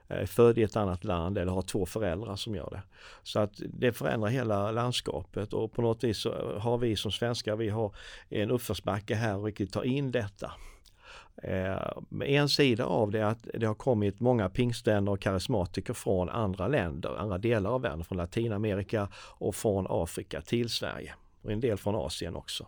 Eh, 0.08 0.18
är 0.18 0.26
född 0.26 0.58
i 0.58 0.62
ett 0.62 0.76
annat 0.76 1.04
land 1.04 1.38
eller 1.38 1.52
har 1.52 1.62
två 1.62 1.86
föräldrar 1.86 2.36
som 2.36 2.54
gör 2.54 2.70
det. 2.70 2.82
Så 3.22 3.40
att 3.40 3.60
det 3.68 3.92
förändrar 3.92 4.28
hela 4.28 4.70
landskapet 4.70 5.52
och 5.52 5.72
på 5.72 5.82
något 5.82 6.04
vis 6.04 6.18
så 6.18 6.32
eh, 6.32 6.60
har 6.60 6.78
vi 6.78 6.96
som 6.96 7.12
svenskar, 7.12 7.56
vi 7.56 7.68
har 7.68 7.94
en 8.28 8.50
uppförsbacke 8.50 9.14
här 9.14 9.36
och 9.36 9.44
riktigt 9.44 9.72
ta 9.72 9.84
in 9.84 10.10
detta. 10.10 10.52
Eh, 11.42 11.92
en 12.24 12.48
sida 12.48 12.84
av 12.84 13.10
det 13.10 13.20
är 13.20 13.24
att 13.24 13.48
det 13.54 13.66
har 13.66 13.74
kommit 13.74 14.20
många 14.20 14.48
pingstvänner 14.48 15.12
och 15.12 15.20
karismatiker 15.20 15.94
från 15.94 16.28
andra 16.28 16.68
länder, 16.68 17.16
andra 17.18 17.38
delar 17.38 17.70
av 17.70 17.82
världen, 17.82 18.04
från 18.04 18.18
Latinamerika 18.18 19.08
och 19.14 19.54
från 19.54 19.86
Afrika 19.90 20.40
till 20.40 20.68
Sverige. 20.68 21.14
Och 21.42 21.52
en 21.52 21.60
del 21.60 21.76
från 21.76 21.94
Asien 21.94 22.36
också. 22.36 22.66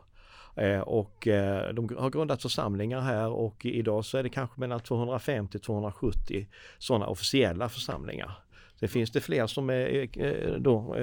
Eh, 0.58 0.80
och 0.80 1.26
eh, 1.28 1.74
de 1.74 1.96
har 1.98 2.10
grundat 2.10 2.42
församlingar 2.42 3.00
här 3.00 3.28
och 3.28 3.66
idag 3.66 4.04
så 4.04 4.18
är 4.18 4.22
det 4.22 4.28
kanske 4.28 4.60
mellan 4.60 4.80
250 4.80 5.58
270 5.58 6.46
sådana 6.78 7.06
officiella 7.06 7.68
församlingar. 7.68 8.38
Sen 8.80 8.88
finns 8.88 9.10
det 9.10 9.20
fler 9.20 9.46
som 9.46 9.70
är 9.70 10.58
då 10.58 10.96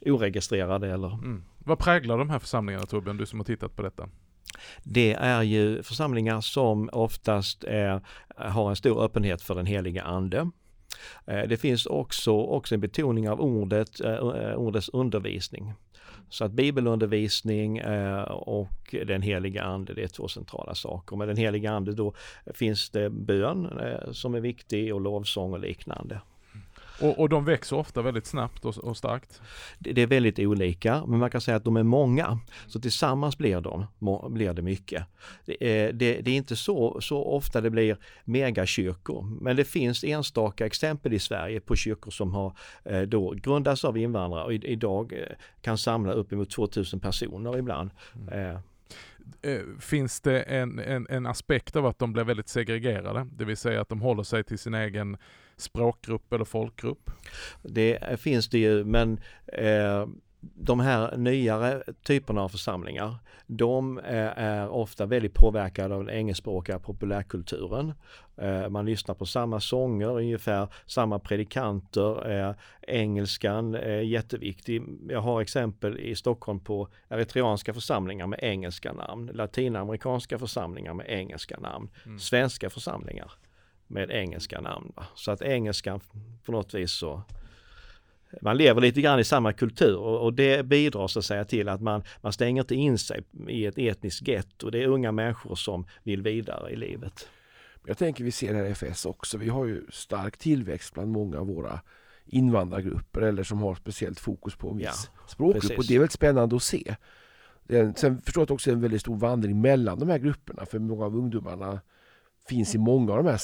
oregistrerade 0.00 0.90
eller... 0.90 1.14
Mm. 1.14 1.44
Vad 1.58 1.78
präglar 1.78 2.18
de 2.18 2.30
här 2.30 2.38
församlingarna 2.38 2.86
Torbjörn, 2.86 3.16
du 3.16 3.26
som 3.26 3.40
har 3.40 3.44
tittat 3.44 3.76
på 3.76 3.82
detta? 3.82 4.08
Det 4.82 5.12
är 5.12 5.42
ju 5.42 5.82
församlingar 5.82 6.40
som 6.40 6.90
oftast 6.92 7.64
är, 7.64 8.00
har 8.36 8.70
en 8.70 8.76
stor 8.76 9.04
öppenhet 9.04 9.42
för 9.42 9.54
den 9.54 9.66
heliga 9.66 10.02
ande. 10.02 10.50
Eh, 11.26 11.42
det 11.48 11.56
finns 11.56 11.86
också, 11.86 12.32
också 12.32 12.74
en 12.74 12.80
betoning 12.80 13.28
av 13.28 13.40
ordet, 13.40 14.00
eh, 14.00 14.54
ordets 14.54 14.88
undervisning. 14.88 15.72
Så 16.30 16.44
att 16.44 16.52
bibelundervisning 16.52 17.78
eh, 17.78 18.22
och 18.22 18.94
den 19.06 19.22
heliga 19.22 19.62
ande, 19.62 19.94
det 19.94 20.02
är 20.02 20.08
två 20.08 20.28
centrala 20.28 20.74
saker. 20.74 21.16
Med 21.16 21.28
den 21.28 21.36
heliga 21.36 21.70
ande 21.70 21.92
då 21.92 22.14
finns 22.54 22.90
det 22.90 23.10
bön 23.10 23.78
eh, 23.78 24.12
som 24.12 24.34
är 24.34 24.40
viktig 24.40 24.94
och 24.94 25.00
lovsång 25.00 25.52
och 25.52 25.60
liknande. 25.60 26.20
Och, 27.00 27.18
och 27.18 27.28
de 27.28 27.44
växer 27.44 27.76
ofta 27.76 28.02
väldigt 28.02 28.26
snabbt 28.26 28.64
och, 28.64 28.78
och 28.78 28.96
starkt? 28.96 29.40
Det, 29.78 29.92
det, 29.92 30.02
är 30.02 30.06
väldigt 30.06 30.38
olika, 30.38 31.06
men 31.06 31.18
man 31.18 31.30
kan 31.30 31.40
säga 31.40 31.56
att 31.56 31.64
de 31.64 31.76
är 31.76 31.82
många. 31.82 32.38
Så 32.66 32.80
tillsammans 32.80 33.38
blir, 33.38 33.60
de, 33.60 33.86
blir 34.28 34.52
det 34.52 34.62
mycket. 34.62 35.04
Det 35.44 35.64
är, 35.64 35.92
det, 35.92 36.20
det 36.20 36.30
är 36.30 36.36
inte 36.36 36.56
så, 36.56 37.00
så 37.00 37.24
ofta 37.24 37.60
det 37.60 37.70
blir 37.70 37.96
megakyrkor, 38.24 39.38
men 39.40 39.56
det 39.56 39.64
finns 39.64 40.04
enstaka 40.04 40.66
exempel 40.66 41.12
i 41.12 41.18
Sverige 41.18 41.60
på 41.60 41.76
kyrkor 41.76 42.10
som 42.10 42.34
har 42.34 42.52
eh, 42.84 43.02
då 43.02 43.30
grundats 43.30 43.84
av 43.84 43.98
invandrare 43.98 44.44
och 44.44 44.52
idag 44.52 45.12
eh, 45.12 45.36
kan 45.60 45.78
samla 45.78 46.12
uppemot 46.12 46.50
2000 46.50 47.00
personer 47.00 47.58
ibland. 47.58 47.90
Mm. 48.14 48.56
Eh, 49.42 49.60
finns 49.80 50.20
det 50.20 50.42
en, 50.42 50.78
en, 50.78 51.06
en, 51.10 51.26
aspekt 51.26 51.76
av 51.76 51.86
att 51.86 51.98
de 51.98 52.12
blir 52.12 52.24
väldigt 52.24 52.48
segregerade, 52.48 53.26
det 53.32 53.44
vill 53.44 53.56
säga 53.56 53.80
att 53.80 53.88
de 53.88 54.00
håller 54.00 54.22
sig 54.22 54.44
till 54.44 54.58
sin 54.58 54.74
egen 54.74 55.16
språkgrupp 55.60 56.32
eller 56.32 56.44
folkgrupp? 56.44 57.10
Det 57.62 58.20
finns 58.20 58.48
det 58.48 58.58
ju 58.58 58.84
men 58.84 59.20
eh, 59.46 60.06
de 60.40 60.80
här 60.80 61.16
nyare 61.16 61.82
typerna 62.02 62.42
av 62.42 62.48
församlingar, 62.48 63.16
de 63.46 64.00
är 64.04 64.68
ofta 64.68 65.06
väldigt 65.06 65.34
påverkade 65.34 65.94
av 65.94 66.04
den 66.04 66.14
engelskspråkiga 66.14 66.78
populärkulturen. 66.78 67.92
Eh, 68.36 68.68
man 68.68 68.86
lyssnar 68.86 69.14
på 69.14 69.26
samma 69.26 69.60
sånger, 69.60 70.10
ungefär 70.10 70.68
samma 70.86 71.18
predikanter. 71.18 72.30
Eh, 72.30 72.54
engelskan 72.82 73.74
är 73.74 74.00
jätteviktig. 74.00 74.82
Jag 75.08 75.20
har 75.20 75.40
exempel 75.40 75.98
i 75.98 76.14
Stockholm 76.14 76.60
på 76.60 76.88
eritreanska 77.08 77.74
församlingar 77.74 78.26
med 78.26 78.38
engelska 78.42 78.92
namn, 78.92 79.30
latinamerikanska 79.34 80.38
församlingar 80.38 80.94
med 80.94 81.06
engelska 81.08 81.58
namn, 81.58 81.90
mm. 82.06 82.18
svenska 82.18 82.70
församlingar 82.70 83.32
med 83.88 84.10
engelska 84.10 84.60
namn. 84.60 84.92
Va? 84.96 85.06
Så 85.14 85.30
att 85.30 85.42
engelskan 85.42 86.00
på 86.44 86.52
något 86.52 86.74
vis 86.74 86.92
så 86.92 87.22
man 88.42 88.56
lever 88.56 88.80
lite 88.80 89.00
grann 89.00 89.20
i 89.20 89.24
samma 89.24 89.52
kultur 89.52 89.96
och, 89.96 90.24
och 90.24 90.34
det 90.34 90.66
bidrar 90.66 91.08
så 91.08 91.18
att 91.18 91.24
säga 91.24 91.44
till 91.44 91.68
att 91.68 91.80
man, 91.80 92.02
man 92.20 92.32
stänger 92.32 92.62
inte 92.62 92.74
in 92.74 92.98
sig 92.98 93.22
i 93.48 93.66
ett 93.66 93.78
etniskt 93.78 94.28
getto. 94.28 94.70
Det 94.70 94.82
är 94.82 94.86
unga 94.86 95.12
människor 95.12 95.54
som 95.54 95.86
vill 96.02 96.22
vidare 96.22 96.70
i 96.70 96.76
livet. 96.76 97.28
Jag 97.86 97.98
tänker 97.98 98.24
vi 98.24 98.30
ser 98.30 98.52
det 98.52 98.58
här 98.58 98.66
i 98.66 98.70
FS 98.70 99.06
också. 99.06 99.38
Vi 99.38 99.48
har 99.48 99.64
ju 99.64 99.86
stark 99.90 100.36
tillväxt 100.36 100.94
bland 100.94 101.10
många 101.10 101.38
av 101.38 101.46
våra 101.46 101.80
invandrargrupper 102.26 103.20
eller 103.20 103.42
som 103.42 103.58
har 103.58 103.74
speciellt 103.74 104.20
fokus 104.20 104.56
på 104.56 104.70
en 104.70 104.76
viss 104.76 105.10
ja, 105.14 105.28
språkgrupp. 105.28 105.78
Och 105.78 105.84
det 105.86 105.94
är 105.94 105.98
väldigt 105.98 106.12
spännande 106.12 106.56
att 106.56 106.62
se. 106.62 106.96
sen 107.96 108.20
förstår 108.20 108.40
jag 108.40 108.42
att 108.42 108.48
det 108.48 108.54
också 108.54 108.70
är 108.70 108.74
en 108.74 108.80
väldigt 108.80 109.00
stor 109.00 109.16
vandring 109.16 109.60
mellan 109.60 109.98
de 109.98 110.08
här 110.08 110.18
grupperna 110.18 110.66
för 110.66 110.78
många 110.78 111.04
av 111.04 111.16
ungdomarna 111.16 111.80
finns 112.48 112.74
i 112.74 112.78
många 112.78 113.12
av 113.12 113.24
de 113.24 113.30
här 113.30 113.36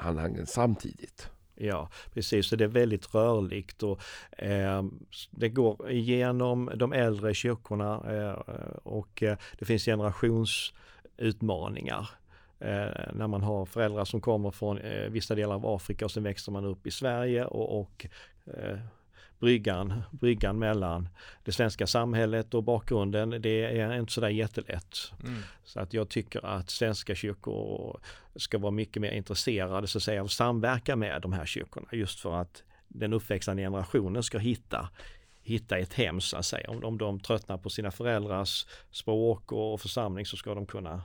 sammanhangen 0.00 0.46
samtidigt. 0.46 1.30
Ja, 1.54 1.88
precis. 2.14 2.46
Så 2.46 2.56
det 2.56 2.64
är 2.64 2.68
väldigt 2.68 3.14
rörligt 3.14 3.82
och 3.82 4.00
eh, 4.38 4.82
det 5.30 5.48
går 5.48 5.90
igenom 5.90 6.70
de 6.76 6.92
äldre 6.92 7.34
kyrkorna 7.34 8.02
eh, 8.08 8.32
och 8.82 9.22
eh, 9.22 9.36
det 9.58 9.64
finns 9.64 9.84
generationsutmaningar. 9.84 12.10
Eh, 12.58 12.88
när 13.12 13.26
man 13.26 13.42
har 13.42 13.66
föräldrar 13.66 14.04
som 14.04 14.20
kommer 14.20 14.50
från 14.50 14.78
eh, 14.78 15.10
vissa 15.10 15.34
delar 15.34 15.54
av 15.54 15.66
Afrika 15.66 16.04
och 16.04 16.10
sen 16.10 16.22
växer 16.22 16.52
man 16.52 16.64
upp 16.64 16.86
i 16.86 16.90
Sverige 16.90 17.44
och, 17.44 17.80
och 17.80 18.06
eh, 18.46 18.78
bryggan, 19.40 20.02
bryggan 20.10 20.58
mellan 20.58 21.08
det 21.44 21.52
svenska 21.52 21.86
samhället 21.86 22.54
och 22.54 22.62
bakgrunden, 22.62 23.30
det 23.30 23.80
är 23.80 23.98
inte 23.98 24.12
sådär 24.12 24.28
jättelätt. 24.28 25.12
Mm. 25.24 25.42
Så 25.64 25.80
att 25.80 25.92
jag 25.94 26.08
tycker 26.08 26.46
att 26.46 26.70
svenska 26.70 27.14
kyrkor 27.14 28.00
ska 28.36 28.58
vara 28.58 28.70
mycket 28.70 29.02
mer 29.02 29.12
intresserade 29.12 29.86
så 29.86 29.98
att 29.98 30.02
säga, 30.02 30.20
av 30.20 30.24
att 30.24 30.32
samverka 30.32 30.96
med 30.96 31.22
de 31.22 31.32
här 31.32 31.46
kyrkorna 31.46 31.88
just 31.92 32.20
för 32.20 32.34
att 32.34 32.62
den 32.88 33.12
uppväxande 33.12 33.62
generationen 33.62 34.22
ska 34.22 34.38
hitta 34.38 34.88
hitta 35.42 35.78
ett 35.78 35.94
hem 35.94 36.20
så 36.20 36.36
att 36.36 36.46
säga. 36.46 36.70
Om, 36.70 36.84
om 36.84 36.98
de 36.98 37.20
tröttnar 37.20 37.58
på 37.58 37.70
sina 37.70 37.90
föräldrars 37.90 38.66
språk 38.90 39.52
och 39.52 39.80
församling 39.80 40.26
så 40.26 40.36
ska 40.36 40.54
de 40.54 40.66
kunna 40.66 41.02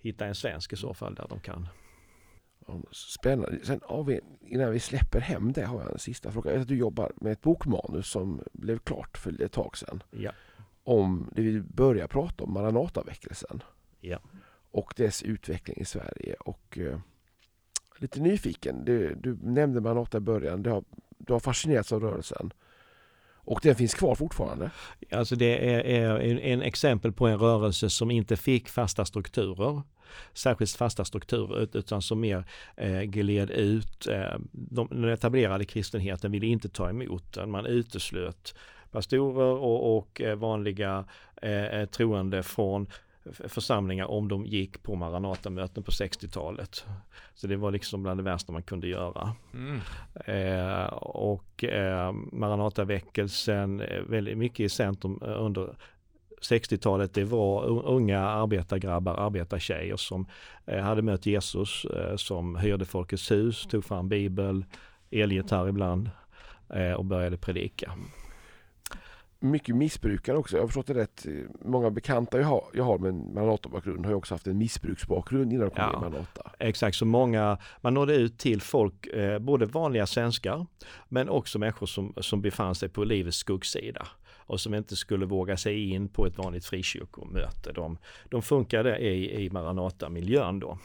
hitta 0.00 0.26
en 0.26 0.34
svensk 0.34 0.72
i 0.72 0.76
så 0.76 0.94
fall 0.94 1.14
där 1.14 1.26
de 1.28 1.40
kan. 1.40 1.68
Spännande. 2.92 3.58
Sen 3.64 3.80
vi, 4.06 4.20
innan 4.40 4.72
vi 4.72 4.80
släpper 4.80 5.20
hem 5.20 5.52
det 5.52 5.64
har 5.64 5.80
jag 5.80 5.92
en 5.92 5.98
sista 5.98 6.32
fråga. 6.32 6.50
Jag 6.50 6.54
vet 6.54 6.62
att 6.62 6.68
du 6.68 6.76
jobbar 6.76 7.12
med 7.16 7.32
ett 7.32 7.42
bokmanus 7.42 8.10
som 8.10 8.42
blev 8.52 8.78
klart 8.78 9.18
för 9.18 9.42
ett 9.42 9.52
tag 9.52 9.78
sedan. 9.78 10.02
Ja. 10.10 10.32
Om 10.84 11.30
det 11.36 11.42
vi 11.42 11.60
börjar 11.60 12.06
prata 12.06 12.44
om 12.44 12.52
Maranataväckelsen. 12.52 13.62
Ja. 14.00 14.18
Och 14.70 14.94
dess 14.96 15.22
utveckling 15.22 15.76
i 15.80 15.84
Sverige. 15.84 16.34
Och 16.40 16.78
eh, 16.78 16.98
lite 17.98 18.20
nyfiken. 18.20 18.84
Du, 18.84 19.14
du 19.14 19.38
nämnde 19.42 19.80
Maranata 19.80 20.18
i 20.18 20.20
början. 20.20 20.62
Du 20.62 20.70
har, 20.70 20.84
du 21.18 21.32
har 21.32 21.40
fascinerats 21.40 21.92
av 21.92 22.00
rörelsen. 22.00 22.52
Och 23.48 23.60
den 23.62 23.74
finns 23.74 23.94
kvar 23.94 24.14
fortfarande? 24.14 24.70
Alltså 25.10 25.36
det 25.36 25.74
är, 25.74 25.80
är 25.80 26.18
en, 26.20 26.38
en, 26.38 26.62
exempel 26.62 27.12
på 27.12 27.26
en 27.26 27.38
rörelse 27.38 27.90
som 27.90 28.10
inte 28.10 28.36
fick 28.36 28.68
fasta 28.68 29.04
strukturer. 29.04 29.82
Särskilt 30.32 30.70
fasta 30.70 31.04
strukturer 31.04 31.68
utan 31.76 32.02
som 32.02 32.20
mer 32.20 32.44
eh, 32.76 33.02
gled 33.02 33.50
ut. 33.50 34.06
Eh, 34.06 34.38
de, 34.52 34.88
den 34.90 35.04
etablerade 35.04 35.64
kristenheten 35.64 36.32
ville 36.32 36.46
inte 36.46 36.68
ta 36.68 36.90
emot 36.90 37.32
den. 37.32 37.50
Man 37.50 37.66
uteslöt 37.66 38.54
pastorer 38.90 39.52
och, 39.52 39.96
och 39.96 40.20
eh, 40.20 40.36
vanliga 40.36 41.04
eh, 41.42 41.84
troende 41.86 42.42
från 42.42 42.86
församlingar 43.32 44.06
om 44.06 44.28
de 44.28 44.46
gick 44.46 44.82
på 44.82 44.94
Maranatamöten 44.94 45.82
på 45.82 45.90
60-talet. 45.90 46.84
Så 47.34 47.46
det 47.46 47.56
var 47.56 47.70
liksom 47.70 48.02
bland 48.02 48.18
det 48.18 48.24
värsta 48.24 48.52
man 48.52 48.62
kunde 48.62 48.88
göra. 48.88 49.34
Mm. 49.54 49.80
Eh, 50.24 50.86
och 50.92 51.64
eh, 51.64 52.12
Maranataväckelsen 52.12 53.82
väldigt 54.08 54.38
mycket 54.38 54.60
i 54.60 54.68
centrum 54.68 55.20
eh, 55.22 55.42
under 55.42 55.76
60-talet 56.40 57.14
det 57.14 57.24
var 57.24 57.64
unga 57.66 58.20
arbetargrabbar, 58.20 59.14
arbetartjejer 59.14 59.96
som 59.96 60.26
eh, 60.66 60.80
hade 60.80 61.02
mött 61.02 61.26
Jesus 61.26 61.84
eh, 61.84 62.16
som 62.16 62.56
hyrde 62.56 62.84
Folkets 62.84 63.30
hus, 63.30 63.66
tog 63.66 63.84
fram 63.84 64.08
bibel, 64.08 64.64
elgitarr 65.10 65.68
ibland 65.68 66.10
eh, 66.74 66.92
och 66.92 67.04
började 67.04 67.36
predika 67.36 67.92
mycket 69.40 69.76
missbrukare 69.76 70.36
också. 70.36 70.56
Jag 70.56 70.62
har 70.62 70.68
förstått 70.68 70.86
det 70.86 70.94
rätt. 70.94 71.26
Många 71.64 71.90
bekanta 71.90 72.38
jag 72.38 72.46
har, 72.46 72.64
jag 72.72 72.84
har 72.84 72.98
med 72.98 73.14
Maranata-bakgrund 73.14 74.04
har 74.04 74.12
ju 74.12 74.16
också 74.16 74.34
haft 74.34 74.46
en 74.46 74.58
missbruksbakgrund 74.58 75.52
innan 75.52 75.68
de 75.68 75.70
kom 75.70 75.90
ja, 75.92 76.00
Maranata. 76.00 76.50
Exakt, 76.58 76.96
så 76.96 77.04
många, 77.04 77.58
man 77.80 77.94
nådde 77.94 78.14
ut 78.14 78.38
till 78.38 78.62
folk, 78.62 79.08
både 79.40 79.66
vanliga 79.66 80.06
svenskar 80.06 80.66
men 81.08 81.28
också 81.28 81.58
människor 81.58 81.86
som, 81.86 82.14
som 82.20 82.42
befann 82.42 82.74
sig 82.74 82.88
på 82.88 83.04
livets 83.04 83.36
skuggsida 83.36 84.08
och 84.48 84.60
som 84.60 84.74
inte 84.74 84.96
skulle 84.96 85.26
våga 85.26 85.56
sig 85.56 85.90
in 85.90 86.08
på 86.08 86.26
ett 86.26 86.38
vanligt 86.38 86.64
frikyrkomöte. 86.64 87.72
De, 87.72 87.98
de 88.28 88.42
funkade 88.42 88.98
i, 88.98 89.44
i 89.44 89.50
Maranata-miljön 89.50 90.60
då. 90.60 90.78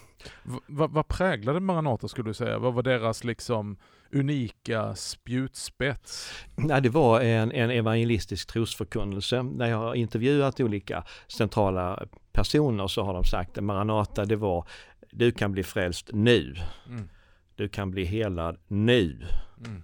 V 0.43 0.60
vad 0.67 1.08
präglade 1.08 1.60
Maranata 1.60 2.08
skulle 2.08 2.30
du 2.30 2.34
säga? 2.34 2.60
Vad 2.60 2.73
var 2.73 2.84
deras 2.84 3.23
liksom 3.23 3.78
unika 4.12 4.95
spjutspets? 4.95 6.34
Nej, 6.56 6.82
det 6.82 6.89
var 6.89 7.21
en, 7.21 7.52
en 7.52 7.69
evangelistisk 7.69 8.47
trosförkunnelse. 8.47 9.43
När 9.43 9.69
jag 9.69 9.78
har 9.78 9.95
intervjuat 9.95 10.60
olika 10.60 11.04
centrala 11.28 12.08
personer 12.32 12.88
så 12.88 13.04
har 13.04 13.13
de 13.13 13.23
sagt 13.23 13.58
att 13.58 13.63
Maranata 13.63 14.26
det 14.26 14.36
var 14.36 14.67
du 15.12 15.32
kan 15.32 15.52
bli 15.52 15.63
frälst 15.63 16.10
nu. 16.13 16.56
Mm. 16.88 17.10
Du 17.56 17.69
kan 17.69 17.91
bli 17.91 18.04
helad 18.04 18.58
nu. 18.67 19.26
Mm. 19.65 19.84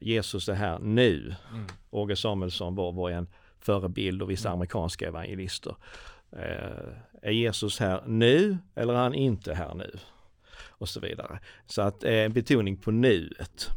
Jesus 0.00 0.48
är 0.48 0.54
här 0.54 0.78
nu. 0.78 1.34
Mm. 1.52 1.66
Åge 1.90 2.16
Samuelsson 2.16 2.74
var, 2.74 2.92
var 2.92 3.10
en 3.10 3.26
förebild 3.60 4.22
och 4.22 4.30
vissa 4.30 4.48
mm. 4.48 4.58
amerikanska 4.58 5.08
evangelister. 5.08 5.74
Eh, 6.32 6.92
är 7.22 7.30
Jesus 7.30 7.80
här 7.80 8.02
nu 8.06 8.58
eller 8.74 8.92
är 8.92 8.98
han 8.98 9.14
inte 9.14 9.54
här 9.54 9.74
nu? 9.74 9.98
Och 10.68 10.88
så 10.88 11.00
vidare. 11.00 11.38
Så 11.66 11.82
att 11.82 12.04
eh, 12.04 12.28
betoning 12.28 12.76
på 12.76 12.90
nuet. 12.90 13.70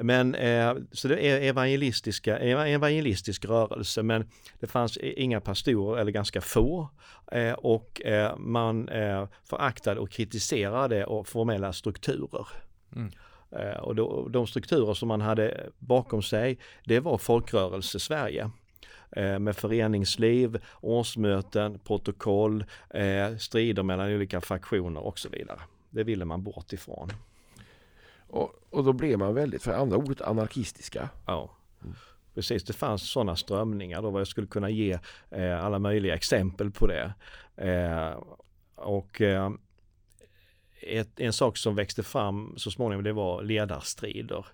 Men 0.00 0.34
eh, 0.34 0.74
så 0.92 1.08
det 1.08 1.26
är 1.26 1.40
evangelistiska, 1.40 2.38
evangelistisk 2.38 3.44
rörelse 3.44 4.02
men 4.02 4.30
det 4.60 4.66
fanns 4.66 4.96
inga 4.96 5.40
pastorer 5.40 6.00
eller 6.00 6.12
ganska 6.12 6.40
få 6.40 6.88
eh, 7.32 7.52
och 7.52 8.02
eh, 8.02 8.36
man 8.36 8.88
eh, 8.88 9.28
föraktade 9.44 10.00
och 10.00 10.10
kritiserade 10.10 11.06
och 11.06 11.28
formella 11.28 11.72
strukturer. 11.72 12.48
Mm. 12.96 13.10
Eh, 13.50 13.78
och 13.78 13.94
då, 13.94 14.28
de 14.28 14.46
strukturer 14.46 14.94
som 14.94 15.08
man 15.08 15.20
hade 15.20 15.70
bakom 15.78 16.22
sig, 16.22 16.58
det 16.84 17.00
var 17.00 17.18
folkrörelse-Sverige 17.18 18.50
eh, 19.10 19.38
med 19.38 19.56
föreningsliv, 19.56 20.58
årsmöten, 20.80 21.78
protokoll, 21.78 22.64
eh, 22.90 23.36
strider 23.36 23.82
mellan 23.82 24.12
olika 24.12 24.40
fraktioner 24.40 25.00
och 25.00 25.18
så 25.18 25.28
vidare. 25.28 25.60
Det 25.90 26.04
ville 26.04 26.24
man 26.24 26.42
bort 26.42 26.72
ifrån. 26.72 27.10
Och, 28.28 28.54
och 28.70 28.84
då 28.84 28.92
blev 28.92 29.18
man 29.18 29.34
väldigt, 29.34 29.62
för 29.62 29.72
andra 29.72 29.96
ordet, 29.96 30.20
anarkistiska. 30.20 31.08
Ja. 31.26 31.50
Precis, 32.34 32.64
det 32.64 32.72
fanns 32.72 33.10
sådana 33.10 33.36
strömningar 33.36 34.02
då, 34.02 34.10
vad 34.10 34.20
jag 34.20 34.28
skulle 34.28 34.46
kunna 34.46 34.70
ge 34.70 34.98
alla 35.60 35.78
möjliga 35.78 36.14
exempel 36.14 36.70
på 36.70 36.86
det. 36.86 37.14
Och 38.74 39.22
ett, 40.80 41.20
en 41.20 41.32
sak 41.32 41.56
som 41.56 41.74
växte 41.74 42.02
fram 42.02 42.54
så 42.56 42.70
småningom 42.70 43.04
det 43.04 43.12
var 43.12 43.42
ledarstrider 43.42 44.46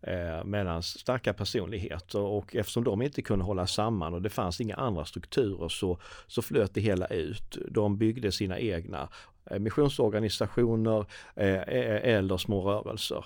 eh, 0.00 0.44
mellan 0.44 0.82
starka 0.82 1.32
personligheter 1.32 2.20
och 2.20 2.56
eftersom 2.56 2.84
de 2.84 3.02
inte 3.02 3.22
kunde 3.22 3.44
hålla 3.44 3.66
samman 3.66 4.14
och 4.14 4.22
det 4.22 4.30
fanns 4.30 4.60
inga 4.60 4.74
andra 4.74 5.04
strukturer 5.04 5.68
så, 5.68 5.98
så 6.26 6.42
flöt 6.42 6.74
det 6.74 6.80
hela 6.80 7.06
ut. 7.06 7.58
De 7.70 7.98
byggde 7.98 8.32
sina 8.32 8.58
egna 8.58 9.08
eh, 9.44 9.58
missionsorganisationer 9.58 11.06
eh, 11.34 12.14
eller 12.14 12.36
små 12.36 12.70
rörelser. 12.70 13.24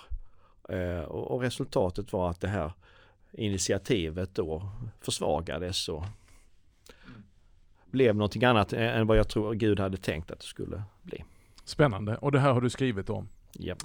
Eh, 0.69 0.99
och, 0.99 1.31
och, 1.31 1.41
resultatet 1.41 2.13
var 2.13 2.29
att 2.29 2.41
det 2.41 2.47
här 2.47 2.71
initiativet 3.31 4.35
då 4.35 4.69
försvagades 5.01 5.89
och 5.89 6.03
blev 7.85 8.15
någonting 8.15 8.43
annat 8.43 8.73
än 8.73 9.07
vad 9.07 9.17
jag 9.17 9.29
tror 9.29 9.53
Gud 9.53 9.79
hade 9.79 9.97
tänkt 9.97 10.31
att 10.31 10.39
det 10.39 10.45
skulle 10.45 10.83
bli. 11.01 11.23
Spännande. 11.65 12.17
Och 12.17 12.31
det 12.31 12.39
här 12.39 12.53
har 12.53 12.61
du 12.61 12.69
skrivit 12.69 13.09
om? 13.09 13.29
Ja. 13.53 13.75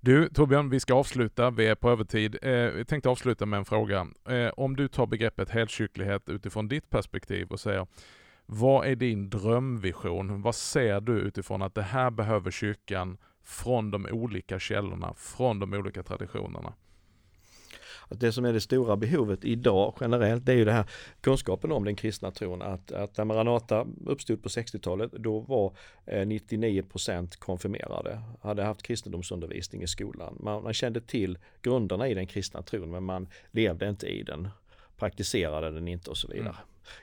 Du 0.00 0.28
Torbjörn, 0.28 0.70
vi 0.70 0.80
ska 0.80 0.94
avsluta. 0.94 1.50
Vi 1.50 1.66
är 1.66 1.74
på 1.74 1.90
övertid. 1.90 2.38
Eh, 2.42 2.50
jag 2.50 2.88
tänkte 2.88 3.08
avsluta 3.08 3.46
med 3.46 3.58
en 3.58 3.64
fråga. 3.64 4.06
Eh, 4.28 4.48
om 4.56 4.76
du 4.76 4.88
tar 4.88 5.06
begreppet 5.06 5.50
helkyrklighet 5.50 6.28
utifrån 6.28 6.68
ditt 6.68 6.90
perspektiv 6.90 7.48
och 7.48 7.60
säger 7.60 7.86
vad 8.46 8.86
är 8.86 8.96
din 8.96 9.30
drömvision? 9.30 10.42
Vad 10.42 10.54
ser 10.54 11.00
du 11.00 11.12
utifrån 11.12 11.62
att 11.62 11.74
det 11.74 11.82
här 11.82 12.10
behöver 12.10 12.50
kyrkan 12.50 13.16
från 13.42 13.90
de 13.90 14.06
olika 14.06 14.58
källorna, 14.58 15.14
från 15.14 15.58
de 15.58 15.74
olika 15.74 16.02
traditionerna? 16.02 16.72
Att 18.08 18.20
det 18.20 18.32
som 18.32 18.44
är 18.44 18.52
det 18.52 18.60
stora 18.60 18.96
behovet 18.96 19.44
idag 19.44 19.94
generellt 20.00 20.46
det 20.46 20.52
är 20.52 20.56
ju 20.56 20.64
det 20.64 20.72
här 20.72 20.84
kunskapen 21.20 21.72
om 21.72 21.84
den 21.84 21.96
kristna 21.96 22.30
tron. 22.30 22.62
Att, 22.62 22.92
att 22.92 23.16
när 23.16 23.24
Maranata 23.24 23.86
uppstod 24.06 24.42
på 24.42 24.48
60-talet 24.48 25.12
då 25.12 25.40
var 25.40 25.72
99 26.24 26.84
eh, 27.08 27.24
konfirmerade, 27.38 28.20
hade 28.42 28.62
haft 28.62 28.82
kristendomsundervisning 28.82 29.82
i 29.82 29.86
skolan. 29.86 30.38
Man, 30.40 30.62
man 30.62 30.74
kände 30.74 31.00
till 31.00 31.38
grunderna 31.62 32.08
i 32.08 32.14
den 32.14 32.26
kristna 32.26 32.62
tron 32.62 32.90
men 32.90 33.04
man 33.04 33.28
levde 33.50 33.88
inte 33.88 34.06
i 34.06 34.22
den, 34.22 34.48
praktiserade 34.96 35.70
den 35.70 35.88
inte 35.88 36.10
och 36.10 36.16
så 36.16 36.28
vidare. 36.28 36.48
Mm. 36.48 36.56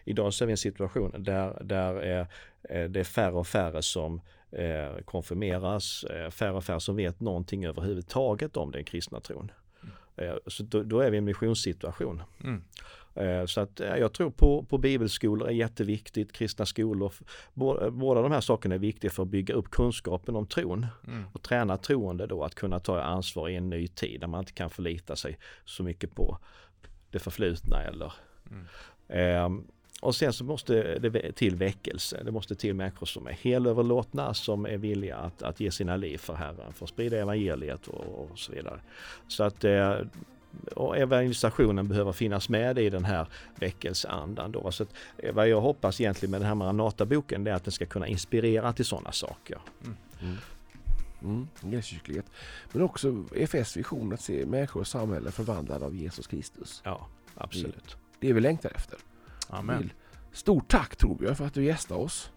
Idag 0.05 0.33
ser 0.33 0.45
vi 0.45 0.51
en 0.51 0.57
situation 0.57 1.13
där, 1.17 1.63
där 1.63 1.93
är, 1.93 2.27
eh, 2.69 2.89
det 2.89 2.99
är 2.99 3.03
färre 3.03 3.33
och 3.33 3.47
färre 3.47 3.81
som 3.81 4.21
eh, 4.51 5.03
konfirmeras, 5.05 6.05
färre 6.29 6.53
och 6.53 6.63
färre 6.63 6.79
som 6.79 6.95
vet 6.95 7.19
någonting 7.19 7.65
överhuvudtaget 7.65 8.57
om 8.57 8.71
den 8.71 8.83
kristna 8.83 9.19
tron. 9.19 9.51
Eh, 10.21 10.35
så 10.47 10.63
då, 10.63 10.83
då, 10.83 10.99
är 10.99 11.11
vi 11.11 11.17
i 11.17 11.17
en 11.17 11.25
missionssituation. 11.25 12.23
Mm. 12.43 12.61
Eh, 13.15 13.45
så 13.45 13.61
att 13.61 13.79
jag 13.79 14.13
tror 14.13 14.31
på, 14.31 14.63
på 14.63 14.77
bibelskolor 14.77 15.47
är 15.47 15.53
jätteviktigt, 15.53 16.31
kristna 16.31 16.65
skolor. 16.65 17.13
Båda 17.91 18.21
de 18.21 18.31
här 18.31 18.41
sakerna 18.41 18.75
är 18.75 18.79
viktiga 18.79 19.11
för 19.11 19.23
att 19.23 19.29
bygga 19.29 19.53
upp 19.53 19.71
kunskapen 19.71 20.35
om 20.35 20.47
tron 20.47 20.87
mm. 21.07 21.23
och 21.33 21.41
träna 21.41 21.77
troende 21.77 22.27
då 22.27 22.43
att 22.43 22.55
kunna 22.55 22.79
ta 22.79 23.01
ansvar 23.01 23.49
i 23.49 23.55
en 23.55 23.69
ny 23.69 23.87
tid 23.87 24.19
där 24.19 24.27
man 24.27 24.39
inte 24.39 24.53
kan 24.53 24.69
förlita 24.69 25.15
sig 25.15 25.37
så 25.65 25.83
mycket 25.83 26.15
på 26.15 26.37
det 27.09 27.19
förflutna 27.19 27.83
eller 27.83 28.13
mm. 28.51 28.65
eh, 29.07 29.63
och 30.01 30.15
sen 30.15 30.33
så 30.33 30.43
måste 30.43 30.99
det 30.99 31.31
till 31.31 31.55
väckelse. 31.55 32.21
Det 32.23 32.31
måste 32.31 32.55
till 32.55 32.73
människor 32.73 33.05
som 33.05 33.27
är 33.27 33.31
helöverlåtna, 33.31 34.33
som 34.33 34.65
är 34.65 34.77
villiga 34.77 35.17
att, 35.17 35.43
att 35.43 35.59
ge 35.59 35.71
sina 35.71 35.95
liv 35.95 36.17
för 36.17 36.33
Herren, 36.33 36.73
för 36.73 36.85
att 36.85 36.89
sprida 36.89 37.17
evangeliet 37.17 37.87
och, 37.87 38.29
och 38.31 38.39
så 38.39 38.51
vidare. 38.51 38.79
Så 39.27 39.43
att 39.43 39.63
eh, 39.63 39.95
och 40.75 40.97
evangelisationen 40.97 41.87
behöver 41.87 42.11
finnas 42.11 42.49
med 42.49 42.79
i 42.79 42.89
den 42.89 43.05
här 43.05 43.27
väckelseandan. 43.55 44.51
Då. 44.51 44.71
Så 44.71 44.83
att, 44.83 44.89
eh, 45.17 45.33
vad 45.33 45.49
jag 45.49 45.61
hoppas 45.61 46.01
egentligen 46.01 46.31
med 46.31 46.41
den 46.41 46.47
här 46.47 46.55
Maranata-boken 46.55 47.47
är 47.47 47.53
att 47.53 47.63
den 47.63 47.71
ska 47.71 47.85
kunna 47.85 48.07
inspirera 48.07 48.73
till 48.73 48.85
sådana 48.85 49.11
saker. 49.11 49.57
Mm. 49.83 49.97
Mm. 50.21 50.37
Mm, 51.21 51.47
Men 52.71 52.81
också 52.81 53.25
EFS 53.35 53.77
vision 53.77 54.13
att 54.13 54.21
se 54.21 54.45
människor 54.45 54.79
och 54.81 54.87
samhälle 54.87 55.31
förvandlade 55.31 55.85
av 55.85 55.95
Jesus 55.95 56.27
Kristus. 56.27 56.81
Ja, 56.85 57.07
absolut. 57.35 57.87
Det, 57.87 57.95
det 58.19 58.29
är 58.29 58.33
vi 58.33 58.41
längtar 58.41 58.71
efter. 58.75 58.97
Amen. 59.51 59.91
Stort 60.31 60.67
tack 60.67 60.95
Torbjörn 60.95 61.35
för 61.35 61.45
att 61.45 61.53
du 61.53 61.63
gästade 61.63 62.01
oss. 62.01 62.31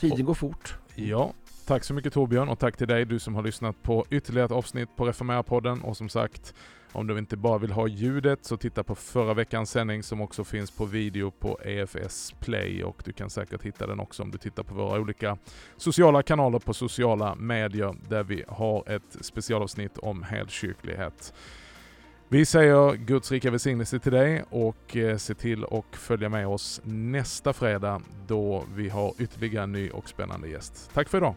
Tiden 0.00 0.20
och, 0.20 0.26
går 0.26 0.34
fort. 0.34 0.74
Ja, 0.94 1.32
Tack 1.66 1.84
så 1.84 1.94
mycket 1.94 2.12
Torbjörn 2.12 2.48
och 2.48 2.58
tack 2.58 2.76
till 2.76 2.88
dig 2.88 3.04
du 3.04 3.18
som 3.18 3.34
har 3.34 3.42
lyssnat 3.42 3.82
på 3.82 4.04
ytterligare 4.10 4.44
ett 4.44 4.52
avsnitt 4.52 4.88
på 4.96 5.04
Reformera-podden 5.04 5.82
och 5.82 5.96
som 5.96 6.08
sagt 6.08 6.54
om 6.92 7.06
du 7.06 7.18
inte 7.18 7.36
bara 7.36 7.58
vill 7.58 7.72
ha 7.72 7.88
ljudet 7.88 8.44
så 8.44 8.56
titta 8.56 8.82
på 8.84 8.94
förra 8.94 9.34
veckans 9.34 9.70
sändning 9.70 10.02
som 10.02 10.20
också 10.20 10.44
finns 10.44 10.70
på 10.70 10.84
video 10.84 11.30
på 11.30 11.60
EFS 11.64 12.34
Play 12.40 12.84
och 12.84 13.02
du 13.04 13.12
kan 13.12 13.30
säkert 13.30 13.62
hitta 13.62 13.86
den 13.86 14.00
också 14.00 14.22
om 14.22 14.30
du 14.30 14.38
tittar 14.38 14.62
på 14.62 14.74
våra 14.74 15.00
olika 15.00 15.38
sociala 15.76 16.22
kanaler 16.22 16.58
på 16.58 16.74
sociala 16.74 17.34
medier 17.34 17.94
där 18.08 18.22
vi 18.22 18.44
har 18.48 18.84
ett 18.90 19.16
specialavsnitt 19.20 19.98
om 19.98 20.22
helkyrklighet. 20.22 21.34
Vi 22.28 22.46
säger 22.46 22.94
Guds 22.94 23.32
rika 23.32 23.50
välsignelse 23.50 23.98
till 23.98 24.12
dig 24.12 24.44
och 24.50 24.96
eh, 24.96 25.16
se 25.16 25.34
till 25.34 25.64
att 25.64 25.96
följa 25.96 26.28
med 26.28 26.46
oss 26.46 26.80
nästa 26.84 27.52
fredag 27.52 28.02
då 28.26 28.64
vi 28.74 28.88
har 28.88 29.14
ytterligare 29.18 29.64
en 29.64 29.72
ny 29.72 29.90
och 29.90 30.08
spännande 30.08 30.48
gäst. 30.48 30.90
Tack 30.94 31.08
för 31.08 31.18
idag! 31.18 31.34